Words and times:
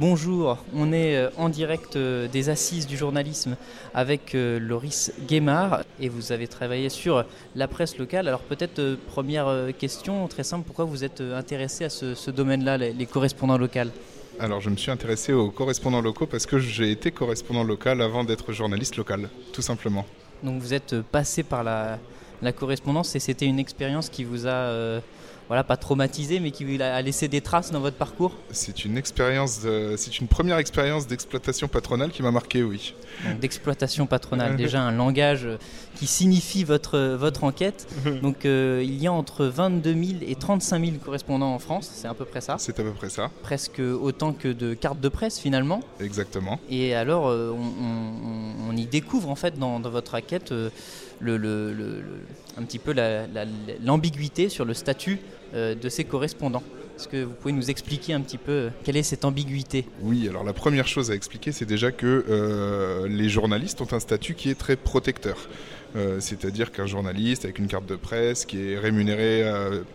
Bonjour, 0.00 0.58
on 0.76 0.92
est 0.92 1.16
euh, 1.16 1.28
en 1.36 1.48
direct 1.48 1.96
euh, 1.96 2.28
des 2.28 2.50
assises 2.50 2.86
du 2.86 2.96
journalisme 2.96 3.56
avec 3.92 4.36
euh, 4.36 4.60
Loris 4.60 5.10
Guémard 5.26 5.82
et 5.98 6.08
vous 6.08 6.30
avez 6.30 6.46
travaillé 6.46 6.88
sur 6.88 7.24
la 7.56 7.66
presse 7.66 7.98
locale. 7.98 8.28
Alors 8.28 8.42
peut-être 8.42 8.94
première 9.08 9.72
question 9.76 10.28
très 10.28 10.44
simple, 10.44 10.64
pourquoi 10.64 10.84
vous 10.84 11.02
êtes 11.02 11.20
intéressé 11.20 11.82
à 11.82 11.90
ce, 11.90 12.30
domaine-là, 12.30 12.78
les, 12.78 13.06
correspondants 13.06 13.58
locaux? 13.58 13.90
Alors 14.38 14.60
je 14.60 14.70
me 14.70 14.76
suis 14.76 14.92
intéressé 14.92 15.32
aux 15.32 15.50
correspondants 15.50 16.00
locaux 16.00 16.26
parce 16.26 16.46
que 16.46 16.60
j'ai 16.60 16.92
été 16.92 17.10
correspondant 17.10 17.64
local 17.64 18.00
avant 18.00 18.22
d'être 18.22 18.52
journaliste 18.52 18.98
local, 18.98 19.28
tout 19.52 19.62
simplement. 19.62 20.06
Donc 20.44 20.62
vous 20.62 20.74
êtes 20.74 21.02
passé 21.02 21.42
par 21.42 21.64
la, 21.64 21.98
la 22.40 22.52
correspondance 22.52 23.16
et 23.16 23.18
c'était 23.18 23.46
une 23.46 23.58
expérience 23.58 24.10
qui 24.10 24.22
vous 24.22 24.46
a 24.46 25.00
voilà, 25.48 25.64
pas 25.64 25.76
traumatisé, 25.76 26.40
mais 26.40 26.50
qui 26.50 26.80
a 26.80 27.02
laissé 27.02 27.28
des 27.28 27.40
traces 27.40 27.70
dans 27.70 27.80
votre 27.80 27.96
parcours 27.96 28.34
C'est 28.50 28.84
une 28.84 28.96
expérience, 28.96 29.60
c'est 29.96 30.20
une 30.20 30.28
première 30.28 30.58
expérience 30.58 31.06
d'exploitation 31.06 31.68
patronale 31.68 32.10
qui 32.10 32.22
m'a 32.22 32.30
marqué, 32.30 32.62
oui. 32.62 32.94
D'exploitation 33.40 34.06
patronale, 34.06 34.56
déjà 34.56 34.82
un 34.82 34.92
langage 34.92 35.44
euh, 35.44 35.56
qui 35.96 36.06
signifie 36.06 36.64
votre, 36.64 37.16
votre 37.16 37.44
enquête. 37.44 37.88
Donc 38.22 38.44
euh, 38.44 38.82
il 38.84 39.02
y 39.02 39.06
a 39.06 39.12
entre 39.12 39.46
22 39.46 39.92
000 39.92 40.04
et 40.22 40.34
35 40.36 40.84
000 40.84 40.96
correspondants 41.04 41.54
en 41.54 41.58
France, 41.58 41.90
c'est 41.92 42.06
à 42.06 42.14
peu 42.14 42.24
près 42.24 42.40
ça 42.40 42.56
C'est 42.58 42.78
à 42.78 42.82
peu 42.82 42.92
près 42.92 43.08
ça. 43.08 43.30
Presque 43.42 43.80
autant 43.80 44.32
que 44.32 44.48
de 44.48 44.74
cartes 44.74 45.00
de 45.00 45.08
presse 45.08 45.38
finalement. 45.38 45.80
Exactement. 46.00 46.60
Et 46.70 46.94
alors 46.94 47.28
euh, 47.28 47.52
on, 47.52 48.76
y 48.76 48.86
découvre 48.86 49.28
en 49.28 49.34
fait 49.34 49.58
dans, 49.58 49.80
votre 49.80 50.14
enquête 50.14 50.52
le, 51.20 51.36
le, 51.36 51.72
un 52.56 52.62
petit 52.62 52.78
peu 52.78 52.94
l'ambiguïté 53.84 54.48
sur 54.48 54.64
le 54.64 54.74
statut 54.74 55.18
euh, 55.54 55.74
de 55.74 55.88
ces 55.88 56.04
correspondants. 56.04 56.62
Est-ce 56.96 57.08
que 57.08 57.22
vous 57.24 57.32
pouvez 57.32 57.52
nous 57.52 57.70
expliquer 57.70 58.12
un 58.12 58.20
petit 58.20 58.38
peu 58.38 58.52
euh, 58.52 58.70
quelle 58.82 58.96
est 58.96 59.02
cette 59.02 59.24
ambiguïté? 59.24 59.86
Oui, 60.02 60.28
alors 60.28 60.42
la 60.44 60.52
première 60.52 60.88
chose 60.88 61.10
à 61.10 61.14
expliquer, 61.14 61.52
c'est 61.52 61.64
déjà 61.64 61.92
que 61.92 62.24
euh, 62.28 63.08
les 63.08 63.28
journalistes 63.28 63.80
ont 63.80 63.92
un 63.92 64.00
statut 64.00 64.34
qui 64.34 64.50
est 64.50 64.58
très 64.58 64.76
protecteur. 64.76 65.48
C'est-à-dire 66.20 66.70
qu'un 66.70 66.86
journaliste 66.86 67.46
avec 67.46 67.58
une 67.58 67.66
carte 67.66 67.86
de 67.86 67.96
presse 67.96 68.44
qui 68.44 68.72
est 68.72 68.78
rémunéré 68.78 69.42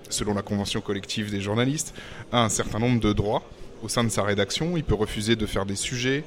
selon 0.09 0.33
la 0.33 0.41
convention 0.41 0.81
collective 0.81 1.29
des 1.29 1.39
journalistes 1.39 1.93
a 2.31 2.43
un 2.43 2.49
certain 2.49 2.79
nombre 2.79 2.99
de 2.99 3.13
droits 3.13 3.43
au 3.83 3.89
sein 3.89 4.03
de 4.03 4.09
sa 4.09 4.23
rédaction. 4.23 4.77
Il 4.77 4.83
peut 4.83 4.95
refuser 4.95 5.35
de 5.35 5.45
faire 5.45 5.65
des 5.65 5.75
sujets. 5.75 6.23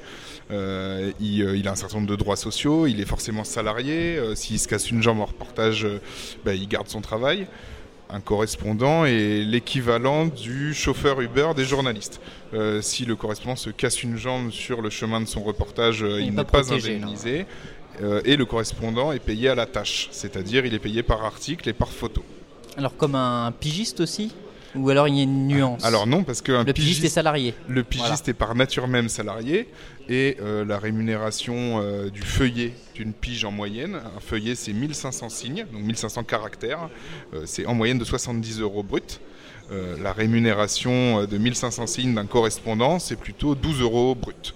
il, 0.49 1.67
a 1.67 1.71
un 1.71 1.75
certain 1.75 1.97
nombre 1.97 2.09
de 2.09 2.15
droits 2.15 2.37
sociaux. 2.37 2.87
Il 2.87 3.01
est 3.01 3.05
forcément 3.05 3.43
salarié. 3.43 4.19
S'il 4.35 4.59
se 4.59 4.67
casse 4.67 4.91
une 4.91 5.01
jambe 5.01 5.19
en 5.19 5.25
reportage, 5.25 5.87
bah, 6.45 6.53
il 6.53 6.67
garde 6.67 6.87
son 6.87 7.01
travail 7.01 7.47
un 8.09 8.19
correspondant 8.19 9.05
est 9.05 9.43
l'équivalent 9.43 10.25
du 10.25 10.73
chauffeur 10.73 11.21
Uber 11.21 11.49
des 11.55 11.65
journalistes. 11.65 12.21
Euh, 12.53 12.81
si 12.81 13.05
le 13.05 13.15
correspondant 13.15 13.55
se 13.55 13.69
casse 13.69 14.03
une 14.03 14.17
jambe 14.17 14.51
sur 14.51 14.81
le 14.81 14.89
chemin 14.89 15.19
de 15.21 15.25
son 15.25 15.43
reportage, 15.43 16.03
euh, 16.03 16.21
il, 16.21 16.33
n'est 16.33 16.43
pas, 16.43 16.71
indemnisé. 16.73 17.45
Euh, 18.01 18.21
et 18.25 18.37
le 18.37 18.45
correspondant 18.45 19.11
est 19.11 19.19
payé 19.19 19.49
à 19.49 19.55
la 19.55 19.65
tâche, 19.65 20.07
c'est-à-dire 20.11 20.65
il 20.65 20.73
est 20.73 20.79
payé 20.79 21.03
par 21.03 21.25
article 21.25 21.67
et 21.67 21.73
par 21.73 21.89
photo. 21.89 22.23
Alors 22.77 22.95
comme 22.95 23.15
un 23.15 23.51
pigiste 23.51 23.99
aussi? 23.99 24.31
Ou 24.77 24.89
alors 24.89 25.07
il 25.07 25.15
y 25.15 25.19
a 25.19 25.23
une 25.23 25.47
nuance 25.47 25.83
Alors 25.83 26.07
non, 26.07 26.23
parce 26.23 26.41
que 26.41 26.63
le 26.63 26.73
pigiste, 26.73 27.03
est 27.03 27.09
salarié. 27.09 27.53
Le 27.67 27.83
pigiste 27.83 28.29
est 28.29 28.33
par 28.33 28.55
nature 28.55 28.87
même 28.87 29.09
salarié 29.09 29.67
et 30.09 30.37
euh, 30.41 30.63
la 30.65 30.79
rémunération 30.79 31.81
euh, 31.81 32.09
du 32.09 32.21
feuillet 32.21 32.73
d'une 32.95 33.13
pige 33.13 33.45
en 33.45 33.51
moyenne, 33.51 33.95
un 33.95 34.19
feuillet 34.19 34.55
c'est 34.55 34.73
1500 34.73 35.29
signes, 35.29 35.65
donc 35.71 35.81
1500 35.83 36.23
caractères, 36.23 36.89
euh, 37.33 37.43
c'est 37.45 37.65
en 37.65 37.73
moyenne 37.73 37.97
de 37.97 38.05
70 38.05 38.61
euros 38.61 38.83
brut. 38.83 39.19
la 40.01 40.13
rémunération 40.13 41.25
de 41.25 41.37
1500 41.37 41.87
signes 41.87 42.15
d'un 42.15 42.25
correspondant 42.25 42.99
c'est 42.99 43.17
plutôt 43.17 43.53
12 43.53 43.81
euros 43.81 44.15
brut. 44.15 44.53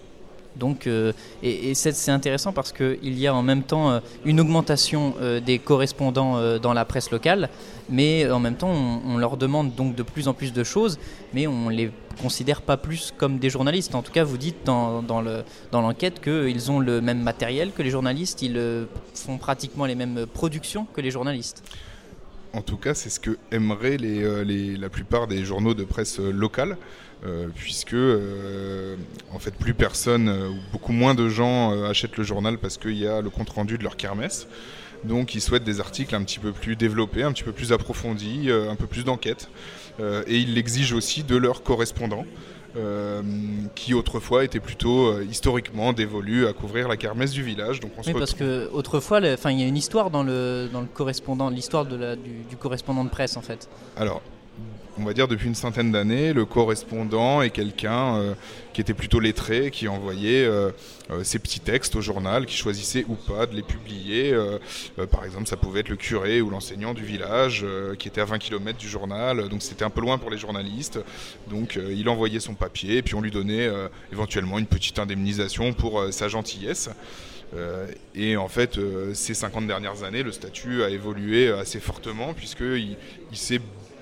Donc, 0.56 0.88
et, 0.88 1.14
et 1.44 1.74
c'est 1.74 2.12
intéressant 2.12 2.52
parce 2.52 2.72
qu'il 2.72 3.18
y 3.18 3.28
a 3.28 3.34
en 3.34 3.42
même 3.44 3.64
temps 3.64 4.02
une 4.26 4.40
augmentation 4.40 5.14
des 5.46 5.60
correspondants 5.60 6.60
dans 6.60 6.74
la 6.74 6.86
presse 6.86 7.12
locale, 7.12 7.50
mais 7.90 8.30
en 8.30 8.40
même 8.40 8.56
temps, 8.56 8.70
on, 8.70 9.18
leur 9.18 9.38
demande 9.38 9.76
donc 9.76 9.96
de 9.96 10.04
plus 10.04 10.28
en 10.28 10.34
plus 10.34 10.54
de 10.54 10.64
choses, 10.64 10.98
mais 11.34 11.48
on 11.48 11.70
les 11.70 11.92
considère 12.22 12.62
pas 12.62 12.78
plus 12.78 13.14
comme 13.18 13.38
des 13.38 13.50
journalistes. 13.50 13.96
En 13.96 14.02
tout 14.02 14.12
cas, 14.12 14.24
vous 14.24 14.38
dites 14.38 14.66
dans, 14.66 15.02
dans 15.02 15.82
l'enquête 15.82 16.22
qu'ils 16.22 16.72
ont 16.72 16.80
le 16.80 17.02
même 17.02 17.22
matériel 17.22 17.72
que 17.72 17.82
les 17.82 17.90
journalistes, 17.90 18.42
ils 18.42 18.58
euh, 18.58 18.86
font 19.14 19.38
pratiquement 19.38 19.86
les 19.86 19.96
mêmes 19.96 20.26
productions 20.26 20.86
que 20.94 21.02
les 21.02 21.12
journalistes. 21.12 21.64
En 22.54 22.62
tout 22.62 22.78
cas, 22.78 22.94
c'est 22.94 23.10
ce 23.10 23.20
que 23.20 23.38
aimeraient 23.52 23.98
euh, 24.02 24.78
la 24.78 24.90
plupart 24.90 25.28
des 25.28 25.46
journaux 25.46 25.74
de 25.74 25.84
presse 25.84 26.20
euh, 26.20 26.32
locale, 26.32 26.78
puisque 27.56 27.96
en 29.32 29.38
fait 29.38 29.54
plus 29.54 29.76
personne 29.76 30.28
ou 30.28 30.56
beaucoup 30.72 30.92
moins 30.92 31.14
de 31.14 31.30
gens 31.30 31.84
achètent 31.84 32.18
le 32.18 32.24
journal 32.24 32.58
parce 32.58 32.80
qu'il 32.80 32.98
y 32.98 33.06
a 33.06 33.22
le 33.22 33.30
compte 33.30 33.52
rendu 33.52 33.78
de 33.78 33.84
leur 33.84 33.96
kermesse. 33.96 34.48
Donc 35.04 35.34
ils 35.34 35.42
souhaitent 35.42 35.64
des 35.64 35.80
articles 35.80 36.16
un 36.16 36.24
petit 36.24 36.40
peu 36.40 36.52
plus 36.52 36.76
développés, 36.76 37.24
un 37.24 37.32
petit 37.32 37.44
peu 37.44 37.52
plus 37.52 37.74
approfondis, 37.74 38.50
euh, 38.50 38.70
un 38.70 38.76
peu 38.76 38.86
plus 38.86 39.04
d'enquête. 39.04 39.50
Euh, 40.00 40.24
et 40.28 40.38
ils 40.38 40.54
l'exigent 40.54 40.96
aussi 40.96 41.24
de 41.24 41.36
leurs 41.36 41.64
correspondants. 41.64 42.26
Euh, 42.78 43.22
qui 43.76 43.94
autrefois 43.94 44.46
étaient 44.46 44.62
plutôt 44.62 45.20
historiquement 45.22 45.92
dévolus 45.92 46.48
à 46.48 46.54
couvrir 46.54 46.88
la 46.88 46.96
kermesse 46.96 47.32
du 47.32 47.44
village. 47.44 47.82
Donc 47.82 47.92
on 47.98 48.02
oui, 48.02 48.14
parce 48.14 48.34
que 48.34 48.70
autrefois, 48.72 49.20
il 49.20 49.60
y 49.60 49.64
a 49.64 49.68
une 49.68 49.78
histoire 49.78 50.10
dans 50.10 50.24
le, 50.24 50.70
dans 50.72 50.82
le 50.82 50.88
correspondant, 50.88 51.50
l'histoire 51.50 51.86
du, 51.86 51.98
du, 52.50 52.56
correspondant 52.58 53.04
de 53.04 53.10
presse 53.10 53.36
en 53.36 53.42
fait. 53.42 53.68
Alors, 53.98 54.22
on 55.00 55.04
va 55.04 55.14
dire 55.14 55.28
depuis 55.28 55.48
une 55.48 55.56
centaine 55.56 55.92
d'années, 55.92 56.34
le 56.34 56.46
correspondant 56.46 57.42
est 57.42 57.50
quelqu'un 57.50 58.16
euh, 58.16 58.34
qui 58.74 58.82
était 58.82 58.94
plutôt 58.94 59.20
lettré, 59.20 59.72
qui 59.72 59.88
envoyait 59.88 60.44
euh, 60.44 60.72
euh, 61.12 61.24
ses 61.24 61.40
petits 61.40 61.60
textes 61.60 61.96
au 61.96 62.02
journal, 62.02 62.46
qui 62.46 62.56
choisissait 62.56 63.06
ou 63.08 63.16
pas 63.16 63.46
de 63.46 63.56
les 63.56 63.64
publier. 63.64 64.36
par 65.12 65.26
exemple, 65.26 65.48
ça 65.48 65.58
pouvait 65.58 65.82
être 65.82 65.90
le 65.90 65.96
curé 65.96 66.42
ou 66.42 66.50
l'enseignant 66.50 66.94
du 66.94 67.04
village 67.04 67.66
qui 68.00 68.08
était 68.08 68.22
à 68.22 68.26
20 68.26 68.40
km 68.40 68.78
du 68.78 68.88
journal, 68.88 69.50
donc 69.50 69.62
c'était 69.62 69.84
un 69.84 69.90
peu 69.90 70.02
loin 70.02 70.18
pour 70.18 70.30
les 70.30 70.38
journalistes. 70.38 71.00
Donc 71.50 71.78
il 71.78 72.08
envoyait 72.10 72.40
son 72.40 72.54
papier 72.54 72.98
et 72.98 73.02
puis 73.02 73.16
on 73.16 73.22
lui 73.22 73.32
donnait 73.32 73.70
éventuellement 74.12 74.60
une 74.60 74.66
petite 74.66 75.00
indemnisation 75.00 75.74
pour 75.74 76.06
sa 76.12 76.28
gentillesse. 76.28 76.90
et 78.16 78.38
en 78.38 78.48
fait, 78.48 78.80
ces 79.14 79.34
50 79.34 79.68
dernières 79.68 80.04
années, 80.04 80.24
le 80.24 80.32
statut 80.32 80.84
a 80.84 80.90
évolué 80.90 81.52
assez 81.52 81.80
fortement 81.80 82.34
puisqu'il 82.34 82.98
il 83.32 83.38
s'est 83.38 83.62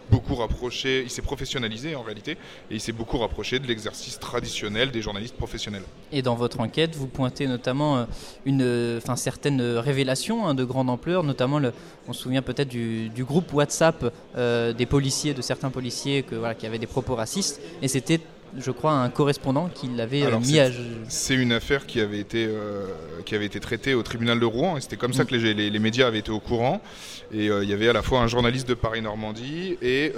beaucoup 0.09 0.36
rapproché, 0.36 1.02
il 1.03 1.09
s'est 1.09 1.22
professionnalisé 1.22 1.96
en 1.96 2.02
réalité, 2.02 2.31
et 2.31 2.75
il 2.75 2.81
s'est 2.81 2.92
beaucoup 2.92 3.18
rapproché 3.18 3.59
de 3.59 3.68
l'exercice 3.68 4.20
traditionnel 4.20 4.92
des 4.92 5.02
journalistes 5.02 5.36
professionnels. 5.36 5.84
Et 6.12 6.22
dans 6.22 6.36
votre 6.36 6.59
enquête, 6.59 6.96
vous 6.96 7.08
pointez 7.08 7.47
notamment 7.47 7.97
euh, 7.97 8.06
une, 8.46 8.98
enfin, 8.98 9.16
certaines 9.16 9.62
révélations 9.62 10.48
hein, 10.48 10.56
de 10.56 10.64
grande 10.64 10.90
ampleur, 10.90 11.24
notamment, 11.24 11.59
le, 11.59 11.74
on 12.08 12.14
se 12.14 12.24
souvient 12.24 12.42
peut-être 12.42 12.69
du, 12.69 13.09
groupe 13.19 13.53
WhatsApp 13.53 14.14
euh, 14.36 14.74
des 14.74 14.86
policiers, 14.86 15.34
de 15.34 15.42
certains 15.42 15.69
policiers 15.69 16.24
que, 16.24 16.36
voilà, 16.36 16.56
qui 16.56 16.66
avaient 16.66 16.80
des 16.80 16.88
propos 16.88 17.16
racistes, 17.16 17.62
et 17.81 17.88
c'était 17.88 18.19
je 18.58 18.72
crois, 18.72 18.94
un 18.94 19.10
correspondant 19.10 19.70
qui 19.74 19.88
l'avait 19.88 20.24
euh, 20.24 20.40
mis 20.40 20.60
à. 20.60 20.70
C'est 21.08 21.36
une 21.36 21.52
affaire 21.52 21.86
qui 21.86 22.02
avait 22.02 22.20
été 22.20 22.46
euh, 22.48 22.88
qui 23.26 23.36
avait 23.36 23.46
été 23.46 23.60
traitée 23.60 23.94
au 23.94 24.04
tribunal 24.04 24.40
de 24.40 24.46
Rouen 24.46 24.78
et 24.78 24.82
c'était 24.82 24.98
comme 24.98 25.14
ça 25.14 25.24
mm. 25.24 25.28
que 25.28 25.36
les, 25.36 25.70
les, 25.70 25.80
médias 25.80 26.08
avaient 26.08 26.20
été 26.20 26.32
au 26.32 26.40
courant. 26.40 26.82
Et 27.32 27.50
euh, 27.50 27.64
il 27.64 27.70
y 27.70 27.74
avait 27.74 27.90
à 27.90 27.94
la 27.94 28.02
fois 28.02 28.22
un 28.22 28.28
journaliste 28.28 28.68
de 28.68 28.74
Paris 28.74 29.02
Normandie 29.02 29.78
et 29.82 30.14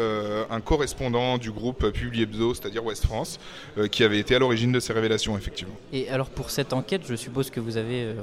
un 0.49 0.61
correspondant 0.61 1.37
du 1.37 1.51
groupe 1.51 1.89
Publi 1.91 2.23
Hebdo, 2.23 2.53
c'est-à-dire 2.53 2.85
Ouest 2.85 3.05
France, 3.05 3.39
qui 3.91 4.03
avait 4.03 4.19
été 4.19 4.35
à 4.35 4.39
l'origine 4.39 4.71
de 4.71 4.79
ces 4.79 4.93
révélations, 4.93 5.37
effectivement. 5.37 5.75
Et 5.91 6.09
alors 6.09 6.29
pour 6.29 6.49
cette 6.49 6.73
enquête, 6.73 7.01
je 7.07 7.15
suppose 7.15 7.49
que 7.49 7.59
vous 7.59 7.77
avez 7.77 8.13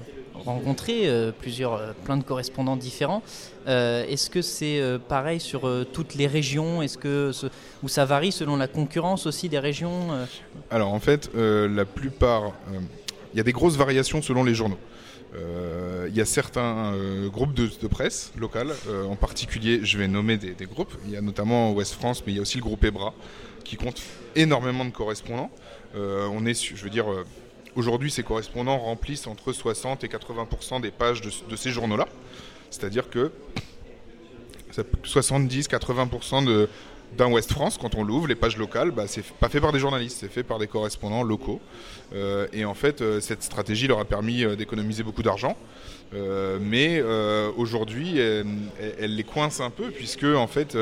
rencontré 0.44 1.08
plusieurs, 1.38 1.94
plein 2.04 2.16
de 2.16 2.22
correspondants 2.22 2.76
différents. 2.76 3.22
Est-ce 3.66 4.30
que 4.30 4.42
c'est 4.42 4.82
pareil 5.08 5.40
sur 5.40 5.68
toutes 5.92 6.14
les 6.14 6.26
régions? 6.26 6.82
Est-ce 6.82 6.98
que 6.98 7.32
ou 7.82 7.88
ça 7.88 8.04
varie 8.04 8.32
selon 8.32 8.56
la 8.56 8.68
concurrence 8.68 9.26
aussi 9.26 9.48
des 9.48 9.58
régions 9.58 10.12
euh? 10.12 10.24
Alors 10.70 10.92
en 10.92 11.00
fait, 11.00 11.30
euh, 11.34 11.68
la 11.68 11.84
plupart, 11.84 12.46
euh, 12.46 12.80
il 13.32 13.36
y 13.36 13.40
a 13.40 13.44
des 13.44 13.52
grosses 13.52 13.76
variations 13.76 14.22
selon 14.22 14.44
les 14.44 14.54
journaux. 14.54 14.78
Il 16.08 16.16
y 16.16 16.22
a 16.22 16.24
certains 16.24 16.94
groupes 17.26 17.52
de, 17.52 17.86
presse 17.86 18.32
locales, 18.38 18.72
en 19.08 19.14
particulier, 19.14 19.80
je 19.84 19.98
vais 19.98 20.08
nommer 20.08 20.38
des, 20.38 20.64
groupes. 20.64 20.94
Il 21.04 21.10
y 21.12 21.18
a 21.18 21.20
notamment 21.20 21.72
Ouest 21.72 21.92
France, 21.92 22.22
mais 22.26 22.32
il 22.32 22.36
y 22.36 22.38
a 22.38 22.42
aussi 22.42 22.56
le 22.56 22.62
groupe 22.62 22.82
EBRA, 22.82 23.12
qui 23.62 23.76
compte 23.76 24.00
énormément 24.34 24.86
de 24.86 24.90
correspondants. 24.90 25.50
on 25.94 26.46
est, 26.46 26.74
je 26.74 26.82
veux 26.82 26.88
dire, 26.88 27.04
aujourd'hui, 27.76 28.10
ces 28.10 28.22
correspondants 28.22 28.78
remplissent 28.78 29.26
entre 29.26 29.52
60 29.52 30.04
et 30.04 30.08
80% 30.08 30.80
des 30.80 30.90
pages 30.90 31.20
de, 31.20 31.56
ces 31.56 31.70
journaux-là. 31.70 32.08
C'est-à-dire 32.70 33.08
que 33.10 33.32
70-80% 35.04 36.44
de, 36.44 36.68
d'un 37.16 37.30
Ouest 37.30 37.52
France, 37.52 37.78
quand 37.80 37.94
on 37.94 38.04
l'ouvre, 38.04 38.26
les 38.26 38.34
pages 38.34 38.56
locales, 38.56 38.90
bah, 38.90 39.04
c'est 39.06 39.24
pas 39.24 39.48
fait 39.48 39.60
par 39.60 39.72
des 39.72 39.78
journalistes, 39.78 40.18
c'est 40.20 40.30
fait 40.30 40.42
par 40.42 40.58
des 40.58 40.66
correspondants 40.66 41.22
locaux. 41.22 41.60
Euh, 42.14 42.46
et 42.52 42.64
en 42.64 42.74
fait, 42.74 43.00
euh, 43.00 43.20
cette 43.20 43.42
stratégie 43.42 43.86
leur 43.86 43.98
a 43.98 44.04
permis 44.04 44.44
euh, 44.44 44.56
d'économiser 44.56 45.02
beaucoup 45.02 45.22
d'argent. 45.22 45.56
mais 46.60 47.02
aujourd'hui, 47.56 48.18
elle, 48.18 49.14
les 49.14 49.24
coince 49.24 49.60
un 49.60 49.68
peu, 49.68 49.90
puisque 49.90 50.24
en 50.24 50.46
fait, 50.46 50.76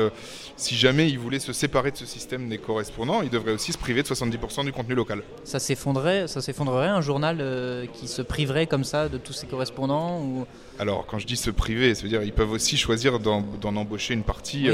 si 0.55 0.75
jamais 0.75 1.09
ils 1.09 1.19
voulaient 1.19 1.39
se 1.39 1.51
séparer 1.51 1.91
de 1.91 1.97
ce 1.97 2.05
système 2.05 2.47
des 2.47 2.57
correspondants, 2.57 3.21
ils 3.21 3.29
devraient 3.29 3.51
aussi 3.51 3.73
se 3.73 3.77
priver 3.77 4.03
de 4.03 4.07
70% 4.07 4.63
du 4.63 4.71
contenu 4.71 4.95
local. 4.95 5.23
Ça 5.43 5.59
s'effondrerait, 5.59 6.29
ça 6.29 6.41
s'effondrerait 6.41 6.87
un 6.87 7.01
journal 7.01 7.89
qui 7.91 8.07
se 8.07 8.21
priverait 8.21 8.67
comme 8.67 8.85
ça 8.85 9.09
de 9.09 9.17
tous 9.17 9.33
ses 9.33 9.47
correspondants 9.47 10.21
ou... 10.21 10.45
Alors, 10.79 11.05
quand 11.07 11.19
je 11.19 11.25
dis 11.25 11.37
se 11.37 11.49
priver, 11.49 11.95
ça 11.95 12.03
veut 12.03 12.09
dire 12.09 12.23
ils 12.23 12.33
peuvent 12.33 12.51
aussi 12.51 12.77
choisir 12.77 13.19
d'en 13.19 13.75
embaucher 13.75 14.13
une 14.13 14.23
partie 14.23 14.69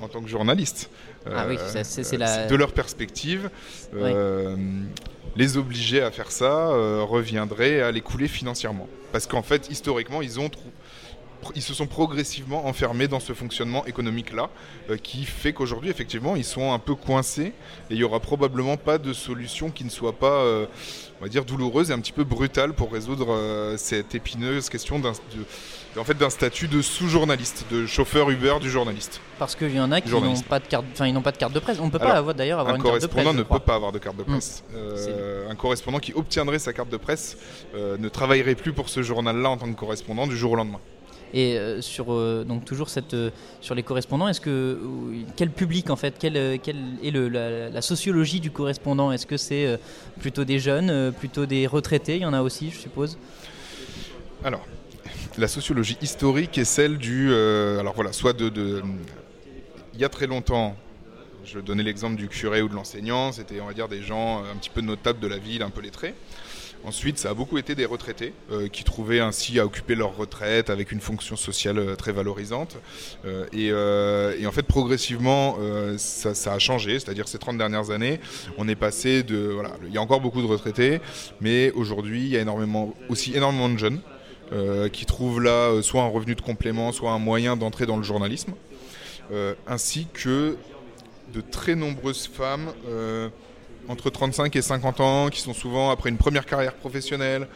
en 0.00 0.08
tant 0.08 0.20
que 0.20 0.28
journaliste. 0.28 0.90
Ah 1.26 1.46
oui, 1.48 1.56
c'est 1.82 2.16
la... 2.18 2.46
De 2.46 2.54
leur 2.54 2.72
perspective, 2.72 3.50
les 5.36 5.56
obliger 5.56 6.02
à 6.02 6.10
faire 6.10 6.30
ça 6.30 6.70
euh, 6.70 7.02
reviendrait 7.02 7.80
à 7.80 7.90
les 7.90 8.00
couler 8.00 8.28
financièrement. 8.28 8.88
Parce 9.12 9.26
qu'en 9.26 9.42
fait, 9.42 9.68
historiquement, 9.70 10.22
ils 10.22 10.40
ont 10.40 10.50
ils 11.54 11.62
se 11.62 11.74
sont 11.74 11.86
progressivement 11.86 12.66
enfermés 12.66 13.08
dans 13.08 13.20
ce 13.20 13.32
fonctionnement 13.32 13.84
économique-là, 13.86 14.50
euh, 14.90 14.96
qui 14.96 15.24
fait 15.24 15.52
qu'aujourd'hui, 15.52 15.90
effectivement, 15.90 16.36
ils 16.36 16.44
sont 16.44 16.72
un 16.72 16.78
peu 16.78 16.94
coincés 16.94 17.52
et 17.90 17.94
il 17.94 17.96
n'y 17.96 18.04
aura 18.04 18.20
probablement 18.20 18.76
pas 18.76 18.98
de 18.98 19.12
solution 19.12 19.70
qui 19.70 19.84
ne 19.84 19.90
soit 19.90 20.18
pas, 20.18 20.42
euh, 20.42 20.66
on 21.20 21.24
va 21.24 21.28
dire, 21.28 21.44
douloureuse 21.44 21.90
et 21.90 21.94
un 21.94 22.00
petit 22.00 22.12
peu 22.12 22.24
brutale 22.24 22.72
pour 22.72 22.92
résoudre 22.92 23.74
cette 23.76 24.14
épineuse 24.14 24.68
question 24.68 24.98
d'un 24.98 25.12
en 25.98 26.04
fait 26.04 26.16
d'un 26.16 26.30
statut 26.30 26.68
de 26.68 26.80
sous-journaliste, 26.80 27.66
de 27.70 27.86
chauffeur 27.86 28.30
Uber 28.30 28.54
du 28.60 28.70
journaliste. 28.70 29.20
Parce 29.38 29.54
qu'il 29.54 29.74
y 29.74 29.80
en 29.80 29.92
a 29.92 30.00
qui 30.00 30.10
n'ont 30.10 30.40
pas 30.42 30.58
de 30.58 30.66
carte, 30.66 30.84
enfin 30.92 31.06
ils 31.06 31.12
n'ont 31.12 31.22
pas 31.22 31.32
de 31.32 31.36
carte 31.36 31.52
de 31.52 31.58
presse. 31.58 31.78
On 31.80 31.86
ne 31.86 31.90
peut 31.90 31.98
pas 31.98 32.14
avoir 32.14 32.34
d'ailleurs 32.34 32.60
avoir 32.60 32.76
une 32.76 32.82
carte 32.82 33.02
de 33.02 33.06
presse. 33.06 33.20
Un 33.20 33.24
correspondant 33.24 33.38
ne 33.38 33.42
peut 33.42 33.64
pas 33.64 33.74
avoir 33.74 33.92
de 33.92 33.98
carte 33.98 34.16
de 34.16 34.22
presse. 34.22 34.64
Hmm. 34.70 34.74
Euh, 34.76 35.50
un 35.50 35.54
correspondant 35.54 35.98
qui 35.98 36.12
obtiendrait 36.14 36.58
sa 36.58 36.72
carte 36.72 36.88
de 36.88 36.96
presse 36.96 37.36
euh, 37.74 37.96
ne 37.98 38.08
travaillerait 38.08 38.54
plus 38.54 38.72
pour 38.72 38.88
ce 38.88 39.02
journal-là 39.02 39.50
en 39.50 39.56
tant 39.56 39.70
que 39.70 39.78
correspondant 39.78 40.26
du 40.26 40.36
jour 40.36 40.52
au 40.52 40.56
lendemain. 40.56 40.80
Et 41.34 41.56
euh, 41.56 41.80
sur 41.80 42.06
donc 42.44 42.64
toujours 42.64 42.88
cette 42.88 43.16
sur 43.60 43.74
les 43.74 43.82
correspondants, 43.82 44.28
est-ce 44.28 44.40
que 44.40 44.78
quel 45.36 45.50
public 45.50 45.90
en 45.90 45.96
fait, 45.96 46.18
quelle, 46.18 46.36
est 46.36 47.10
le, 47.10 47.28
la, 47.28 47.82
sociologie 47.82 48.40
du 48.40 48.50
correspondant? 48.50 49.12
Est-ce 49.12 49.26
que 49.26 49.36
c'est 49.36 49.78
plutôt 50.20 50.44
des 50.44 50.58
jeunes, 50.58 51.12
plutôt 51.12 51.46
des 51.46 51.66
retraités? 51.66 52.16
Il 52.16 52.22
y 52.22 52.26
en 52.26 52.34
a 52.34 52.42
aussi, 52.42 52.70
je 52.70 52.78
suppose. 52.78 53.16
Alors, 54.44 54.66
la 55.38 55.48
sociologie 55.48 55.96
historique 56.02 56.58
est 56.58 56.64
celle 56.64 56.98
du. 56.98 57.28
Euh, 57.30 57.80
alors 57.80 57.94
voilà, 57.94 58.12
soit 58.12 58.32
de, 58.32 58.82
Il 59.94 60.00
y 60.00 60.04
a 60.04 60.08
très 60.08 60.26
longtemps, 60.26 60.76
je 61.44 61.58
donnais 61.58 61.82
l'exemple 61.82 62.16
du 62.16 62.28
curé 62.28 62.62
ou 62.62 62.68
de 62.68 62.74
l'enseignant, 62.74 63.32
c'était, 63.32 63.60
on 63.60 63.66
va 63.66 63.72
dire, 63.72 63.88
des 63.88 64.02
gens 64.02 64.42
euh, 64.42 64.52
un 64.52 64.56
petit 64.56 64.70
peu 64.70 64.80
notables 64.80 65.20
de 65.20 65.28
la 65.28 65.38
ville, 65.38 65.62
un 65.62 65.70
peu 65.70 65.80
lettrés. 65.80 66.14
Ensuite, 66.84 67.18
ça 67.18 67.30
a 67.30 67.34
beaucoup 67.34 67.58
été 67.58 67.74
des 67.74 67.84
retraités 67.84 68.32
euh, 68.50 68.68
qui 68.68 68.84
trouvaient 68.84 69.20
ainsi 69.20 69.58
à 69.60 69.66
occuper 69.66 69.94
leur 69.94 70.16
retraite 70.16 70.70
avec 70.70 70.92
une 70.92 71.00
fonction 71.00 71.36
sociale 71.36 71.96
très 71.96 72.12
valorisante. 72.12 72.76
et, 73.52 73.72
en 73.72 74.52
fait, 74.52 74.62
progressivement, 74.62 75.56
ça, 75.96 76.52
a 76.52 76.58
changé. 76.58 76.98
C'est-à-dire 76.98 77.28
ces 77.28 77.38
30 77.38 77.58
dernières 77.58 77.90
années, 77.90 78.20
on 78.58 78.68
est 78.68 78.74
passé 78.74 79.22
de... 79.22 79.36
Voilà, 79.36 79.70
il 79.86 79.92
y 79.92 79.98
a 79.98 80.02
encore 80.02 80.20
beaucoup 80.20 80.42
de 80.42 80.46
retraités, 80.46 81.00
mais 81.40 81.70
aujourd'hui, 81.72 82.22
il 82.22 82.28
y 82.28 82.36
a 82.36 82.40
énormément, 82.40 82.94
aussi 83.08 83.34
énormément 83.34 83.68
de 83.68 83.78
jeunes 83.78 84.00
euh, 84.52 84.90
qui 84.90 85.06
trouvent 85.06 85.40
là 85.40 85.70
euh, 85.70 85.80
soit 85.80 86.02
un 86.02 86.08
revenu 86.08 86.34
de 86.34 86.42
complément, 86.42 86.92
soit 86.92 87.12
un 87.12 87.18
moyen 87.18 87.56
d'entrer 87.56 87.86
dans 87.86 87.96
le 87.96 88.02
journalisme, 88.02 88.52
euh, 89.32 89.54
ainsi 89.66 90.08
que 90.12 90.58
de 91.32 91.40
très 91.40 91.74
nombreuses 91.74 92.26
femmes 92.26 92.70
entre 93.88 94.10
35 94.10 94.54
et 94.56 94.62
50 94.62 95.00
ans 95.00 95.28
qui 95.28 95.40
sont 95.40 95.54
souvent 95.54 95.90
après 95.90 96.10
une 96.10 96.16
première 96.16 96.46
carrière 96.46 96.74
professionnelle 96.74 97.48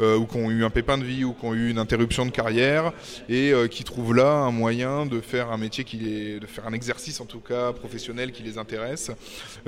ou 0.00 0.26
qui 0.26 0.36
ont 0.36 0.50
eu 0.50 0.64
un 0.64 0.70
pépin 0.70 0.98
de 0.98 1.04
vie 1.04 1.24
ou 1.24 1.32
qui 1.32 1.44
ont 1.44 1.54
eu 1.54 1.70
une 1.70 1.78
interruption 1.78 2.24
de 2.24 2.30
carrière 2.30 2.92
et 3.28 3.52
qui 3.70 3.84
trouvent 3.84 4.14
là 4.14 4.30
un 4.30 4.50
moyen 4.50 5.06
de 5.06 5.20
faire 5.20 5.50
un 5.50 5.58
métier 5.58 5.84
qui 5.84 5.98
de 5.98 6.46
faire 6.46 6.66
un 6.66 6.72
exercice 6.72 7.20
en 7.20 7.26
tout 7.26 7.40
cas 7.40 7.72
professionnel 7.72 8.32
qui 8.32 8.42
les 8.42 8.58
intéresse 8.58 9.10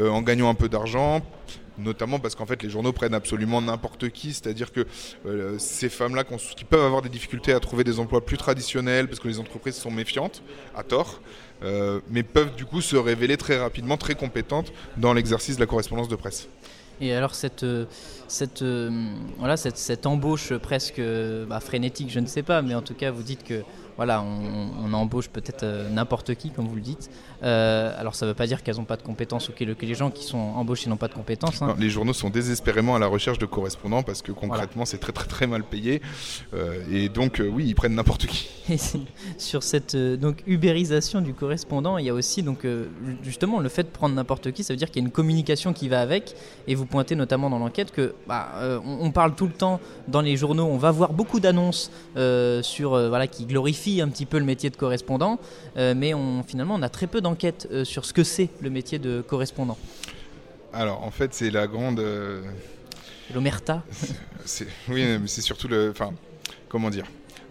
en 0.00 0.22
gagnant 0.22 0.48
un 0.48 0.54
peu 0.54 0.68
d'argent 0.68 1.22
notamment 1.78 2.18
parce 2.18 2.34
qu'en 2.34 2.46
fait 2.46 2.62
les 2.62 2.70
journaux 2.70 2.92
prennent 2.92 3.14
absolument 3.14 3.60
n'importe 3.60 4.10
qui, 4.10 4.32
c'est-à-dire 4.32 4.72
que 4.72 4.86
euh, 5.26 5.58
ces 5.58 5.88
femmes-là 5.88 6.24
qui 6.24 6.64
peuvent 6.64 6.84
avoir 6.84 7.02
des 7.02 7.08
difficultés 7.08 7.52
à 7.52 7.60
trouver 7.60 7.84
des 7.84 7.98
emplois 7.98 8.24
plus 8.24 8.36
traditionnels 8.36 9.08
parce 9.08 9.20
que 9.20 9.28
les 9.28 9.38
entreprises 9.38 9.76
sont 9.76 9.90
méfiantes, 9.90 10.42
à 10.76 10.82
tort, 10.82 11.20
euh, 11.62 12.00
mais 12.10 12.22
peuvent 12.22 12.54
du 12.54 12.64
coup 12.64 12.80
se 12.80 12.96
révéler 12.96 13.36
très 13.36 13.58
rapidement 13.58 13.96
très 13.96 14.14
compétentes 14.14 14.72
dans 14.96 15.12
l'exercice 15.12 15.56
de 15.56 15.60
la 15.60 15.66
correspondance 15.66 16.08
de 16.08 16.16
presse. 16.16 16.48
Et 17.00 17.12
alors 17.12 17.34
cette, 17.34 17.64
euh, 17.64 17.86
cette, 18.28 18.64
voilà, 19.38 19.56
cette, 19.56 19.78
cette 19.78 20.06
embauche 20.06 20.54
presque 20.54 21.00
bah, 21.48 21.60
frénétique, 21.60 22.10
je 22.10 22.20
ne 22.20 22.26
sais 22.26 22.42
pas, 22.42 22.62
mais 22.62 22.74
en 22.74 22.82
tout 22.82 22.94
cas 22.94 23.10
vous 23.10 23.22
dites 23.22 23.42
que 23.42 23.62
voilà, 23.96 24.22
on, 24.22 24.92
embauche 24.92 25.28
peut-être 25.28 25.64
euh, 25.64 25.88
n'importe 25.88 26.34
qui, 26.34 26.50
comme 26.50 26.66
vous 26.66 26.76
le 26.76 26.80
dites. 26.80 27.10
Euh, 27.42 27.92
alors 27.98 28.14
ça 28.14 28.26
ne 28.26 28.30
veut 28.30 28.34
pas 28.34 28.46
dire 28.46 28.62
qu'elles 28.62 28.76
n'ont 28.76 28.84
pas 28.84 28.96
de 28.96 29.02
compétences 29.02 29.48
ou 29.48 29.52
que, 29.52 29.64
les 29.64 29.94
gens 29.94 30.10
qui 30.10 30.24
sont 30.24 30.38
embauchés 30.38 30.88
n'ont 30.88 30.96
pas 30.96 31.08
de 31.08 31.14
compétences. 31.14 31.62
Hein. 31.62 31.74
les 31.78 31.90
journaux 31.90 32.12
sont 32.12 32.30
désespérément 32.30 32.94
à 32.94 32.98
la 32.98 33.06
recherche 33.06 33.38
de 33.38 33.46
correspondants 33.46 34.02
parce 34.02 34.22
que 34.22 34.32
concrètement 34.32 34.84
c'est 34.84 34.98
très 34.98 35.12
très 35.12 35.26
très 35.26 35.46
mal 35.46 35.64
payé. 35.64 36.00
Euh, 36.54 36.82
et 36.92 37.08
donc 37.08 37.42
oui, 37.44 37.66
ils 37.66 37.74
prennent 37.74 37.94
n'importe 37.94 38.26
qui. 38.26 38.48
sur 39.38 39.62
cette 39.62 39.96
donc 39.96 40.42
ubérisation 40.46 41.20
du 41.20 41.34
correspondant, 41.34 41.98
il 41.98 42.06
y 42.06 42.10
a 42.10 42.14
aussi 42.14 42.42
donc 42.42 42.66
justement 43.22 43.58
le 43.58 43.68
fait 43.68 43.82
de 43.82 43.88
prendre 43.88 44.14
n'importe 44.14 44.52
qui, 44.52 44.62
ça 44.62 44.72
veut 44.72 44.78
dire 44.78 44.90
qu'il 44.90 45.02
y 45.02 45.04
a 45.04 45.06
une 45.06 45.12
communication 45.12 45.72
qui 45.72 45.88
va 45.88 46.00
avec. 46.00 46.34
Et 46.66 46.74
vous 46.74 46.86
pointez 46.86 47.16
notamment 47.16 47.50
dans 47.50 47.58
l'enquête 47.58 47.90
que 47.90 48.14
bah, 48.26 48.80
on, 48.84 49.10
parle 49.10 49.34
tout 49.34 49.46
le 49.46 49.52
temps 49.52 49.80
dans 50.08 50.20
les 50.20 50.36
journaux, 50.36 50.64
on 50.64 50.78
va 50.78 50.90
voir 50.92 51.12
beaucoup 51.12 51.40
d'annonces 51.40 51.90
sur 52.62 52.90
voilà 52.90 53.26
qui 53.26 53.44
glorifient 53.44 53.83
un 54.00 54.08
petit 54.08 54.26
peu 54.26 54.38
le 54.38 54.44
métier 54.44 54.70
de 54.70 54.76
correspondant, 54.76 55.38
euh, 55.76 55.94
mais 55.96 56.14
on, 56.14 56.42
finalement 56.42 56.74
on 56.74 56.82
a 56.82 56.88
très 56.88 57.06
peu 57.06 57.20
d'enquêtes 57.20 57.68
euh, 57.70 57.84
sur 57.84 58.04
ce 58.04 58.12
que 58.12 58.24
c'est 58.24 58.48
le 58.60 58.70
métier 58.70 58.98
de 58.98 59.22
correspondant. 59.22 59.78
Alors 60.72 61.02
en 61.02 61.10
fait 61.10 61.34
c'est 61.34 61.50
la 61.50 61.66
grande... 61.66 62.00
Euh, 62.00 62.42
L'omerta 63.34 63.82
Oui, 64.88 65.04
mais 65.20 65.26
c'est 65.26 65.40
surtout 65.40 65.68
le... 65.68 65.90
Enfin, 65.90 66.12
comment 66.68 66.90
dire? 66.90 67.04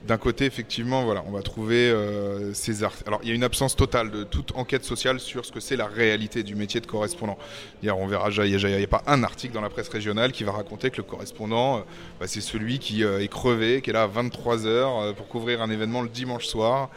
D'un 0.06 0.18
côté, 0.18 0.46
effectivement, 0.46 1.04
voilà, 1.06 1.24
on 1.28 1.32
va 1.32 1.42
trouver 1.42 1.90
euh, 1.90 2.54
ces 2.54 2.84
articles. 2.84 3.08
Alors, 3.08 3.22
il 3.24 3.30
y 3.30 3.32
a 3.32 3.36
une 3.36 3.44
absence 3.44 3.76
totale 3.76 4.12
de 4.12 4.24
toute 4.24 4.52
enquête 4.56 4.84
sociale 4.84 5.20
sur 5.20 5.46
ce 5.46 5.52
que 5.52 5.62
c'est 5.62 5.78
la 5.78 5.86
réalité 5.86 6.44
du 6.44 6.56
métier 6.56 6.82
de 6.82 6.88
correspondant. 6.88 7.38
on 7.84 8.08
verra, 8.08 8.30
il 8.30 8.56
n'y 8.56 8.84
a, 8.84 8.88
pas 8.88 9.04
un 9.08 9.24
article 9.24 9.54
dans 9.54 9.62
la 9.62 9.70
presse 9.70 9.88
régionale 9.88 10.34
qui 10.34 10.44
va 10.44 10.52
raconter 10.52 10.90
que 10.90 10.98
le 10.98 11.04
correspondant, 11.04 11.78
euh, 11.78 11.82
bah, 12.20 12.28
c'est 12.28 12.42
celui 12.42 12.80
qui 12.80 13.04
euh, 13.04 13.22
est 13.22 13.30
crevé, 13.30 13.82
qui 13.82 13.92
est 13.92 13.94
là 13.94 14.04
à 14.04 14.08
23 14.08 14.66
heures 14.66 15.16
pour 15.16 15.30
couvrir 15.30 15.62
un 15.62 15.70
événement 15.70 16.02
le 16.02 16.10
dimanche 16.10 16.48
soir, 16.48 16.90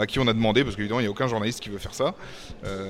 à 0.00 0.06
qui 0.06 0.18
on 0.18 0.26
a 0.26 0.32
demandé, 0.32 0.64
parce 0.64 0.74
qu'évidemment, 0.74 0.98
il 0.98 1.04
n'y 1.04 1.08
a 1.08 1.12
aucun 1.12 1.28
journaliste 1.28 1.60
qui 1.60 1.68
veut 1.68 1.78
faire 1.78 1.94
ça. 1.94 2.14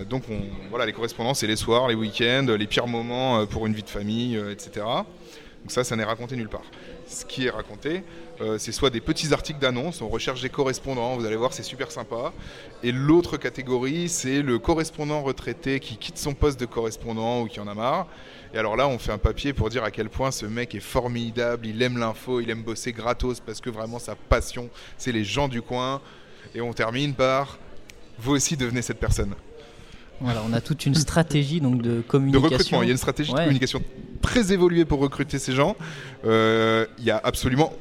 donc, 0.09 0.23
on, 0.31 0.41
voilà, 0.71 0.87
les 0.87 0.93
correspondants, 0.93 1.35
c'est 1.35 1.47
les 1.47 1.57
soirs, 1.57 1.89
les 1.89 1.95
week-ends, 1.95 2.47
les 2.59 2.67
pires 2.67 2.87
moments 2.87 3.45
pour 3.47 3.67
une 3.67 3.75
vie 3.75 3.83
de 3.83 3.91
famille, 3.91 4.41
etc. 4.51 4.87
Donc 5.63 5.73
ça, 5.73 5.85
ça 5.85 5.95
n'est 5.95 6.05
raconté 6.05 6.37
nulle 6.37 6.49
part. 6.49 6.65
Ce 7.07 7.25
qui 7.25 7.47
est 7.47 7.51
raconté, 7.51 8.03
euh, 8.41 8.57
c'est 8.59 8.73
soit 8.73 8.91
des 8.91 9.01
petits 9.01 9.33
articles 9.35 9.59
d'annonce, 9.59 10.01
on 10.01 10.09
recherche 10.09 10.41
des 10.41 10.49
correspondants, 10.49 11.17
vous 11.17 11.27
allez 11.27 11.37
voir, 11.37 11.53
c'est 11.53 11.63
super 11.63 11.91
sympa. 11.91 12.33
Et 12.83 12.93
l'autre 12.93 13.37
catégorie, 13.37 14.09
c'est 14.09 14.41
le 14.41 14.59
correspondant 14.59 15.23
retraité 15.23 15.79
qui 15.81 15.97
quitte 15.97 16.17
son 16.17 16.33
poste 16.33 16.59
de 16.59 16.67
correspondant 16.67 17.43
ou 17.43 17.47
qui 17.47 17.61
en 17.61 17.69
a 17.69 17.75
marre. 17.75 18.07
Et 18.55 18.59
alors 18.59 18.77
là, 18.77 18.89
on 18.89 18.99
fait 18.99 19.13
un 19.13 19.19
papier 19.19 19.53
pour 19.53 19.69
dire 19.69 19.85
à 19.85 19.91
quel 19.91 20.09
point 20.09 20.31
ce 20.31 20.47
mec 20.47 20.75
est 20.75 20.81
formidable, 20.81 21.67
il 21.67 21.81
aime 21.83 21.99
l'info, 21.99 22.41
il 22.41 22.49
aime 22.51 22.63
bosser 22.63 22.93
gratos 22.93 23.41
parce 23.41 23.61
que 23.61 23.71
vraiment 23.71 23.99
sa 23.99 24.15
passion, 24.15 24.71
c'est 24.97 25.13
les 25.13 25.25
gens 25.25 25.49
du 25.49 25.61
coin. 25.61 26.01
Et 26.55 26.61
on 26.61 26.73
termine 26.73 27.15
par 27.15 27.59
vous 28.19 28.33
aussi 28.33 28.57
devenez 28.57 28.83
cette 28.83 28.99
personne. 28.99 29.35
Voilà, 30.21 30.43
on 30.49 30.53
a 30.53 30.61
toute 30.61 30.85
une 30.87 30.95
stratégie 30.95 31.61
donc 31.61 31.81
de 31.81 32.03
communication. 32.03 32.49
De 32.49 32.55
recrutement, 32.55 32.83
il 32.83 32.87
y 32.87 32.91
a 32.91 32.93
une 32.93 32.99
stratégie 32.99 33.33
de 33.33 33.37
communication 33.37 33.83
très 34.21 34.53
évoluée 34.53 34.85
pour 34.85 35.01
recruter 35.01 35.39
ces 35.39 35.53
gens. 35.53 35.77
Euh, 36.25 36.87
il 36.99 37.05
y 37.05 37.11
a 37.11 37.21
absolument 37.23 37.73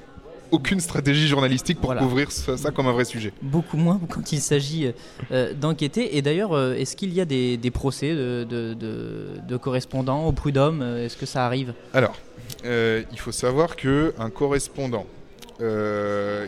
aucune 0.51 0.79
stratégie 0.79 1.27
journalistique 1.27 1.79
pour 1.79 1.95
couvrir 1.95 2.31
ça, 2.31 2.71
comme 2.71 2.87
un 2.87 2.91
vrai 2.91 3.05
sujet. 3.05 3.33
Beaucoup 3.41 3.77
moins 3.77 3.99
quand 4.09 4.31
il 4.31 4.39
s'agit 4.39 4.91
euh, 5.31 5.53
d'enquêter. 5.53 6.17
Et 6.17 6.21
d'ailleurs, 6.23 6.53
euh, 6.53 6.73
est-ce 6.73 6.95
qu'il 6.95 7.13
y 7.13 7.21
a 7.21 7.25
des, 7.25 7.71
procès 7.71 8.13
de, 8.15 9.57
correspondants 9.57 10.25
au 10.25 10.31
prud'homme 10.31 10.81
Est-ce 10.81 11.17
que 11.17 11.25
ça 11.25 11.45
arrive? 11.45 11.73
Alors, 11.93 12.17
il 12.63 13.19
faut 13.19 13.31
savoir 13.33 13.75
qu'un 13.75 14.29
correspondant 14.33 15.05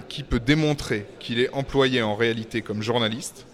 qui 0.08 0.24
peut 0.24 0.40
démontrer 0.40 1.06
qu'il 1.20 1.40
est 1.40 1.54
employé 1.54 2.02
en 2.02 2.16
réalité 2.16 2.62
comme 2.62 2.82
journaliste, 2.82 3.46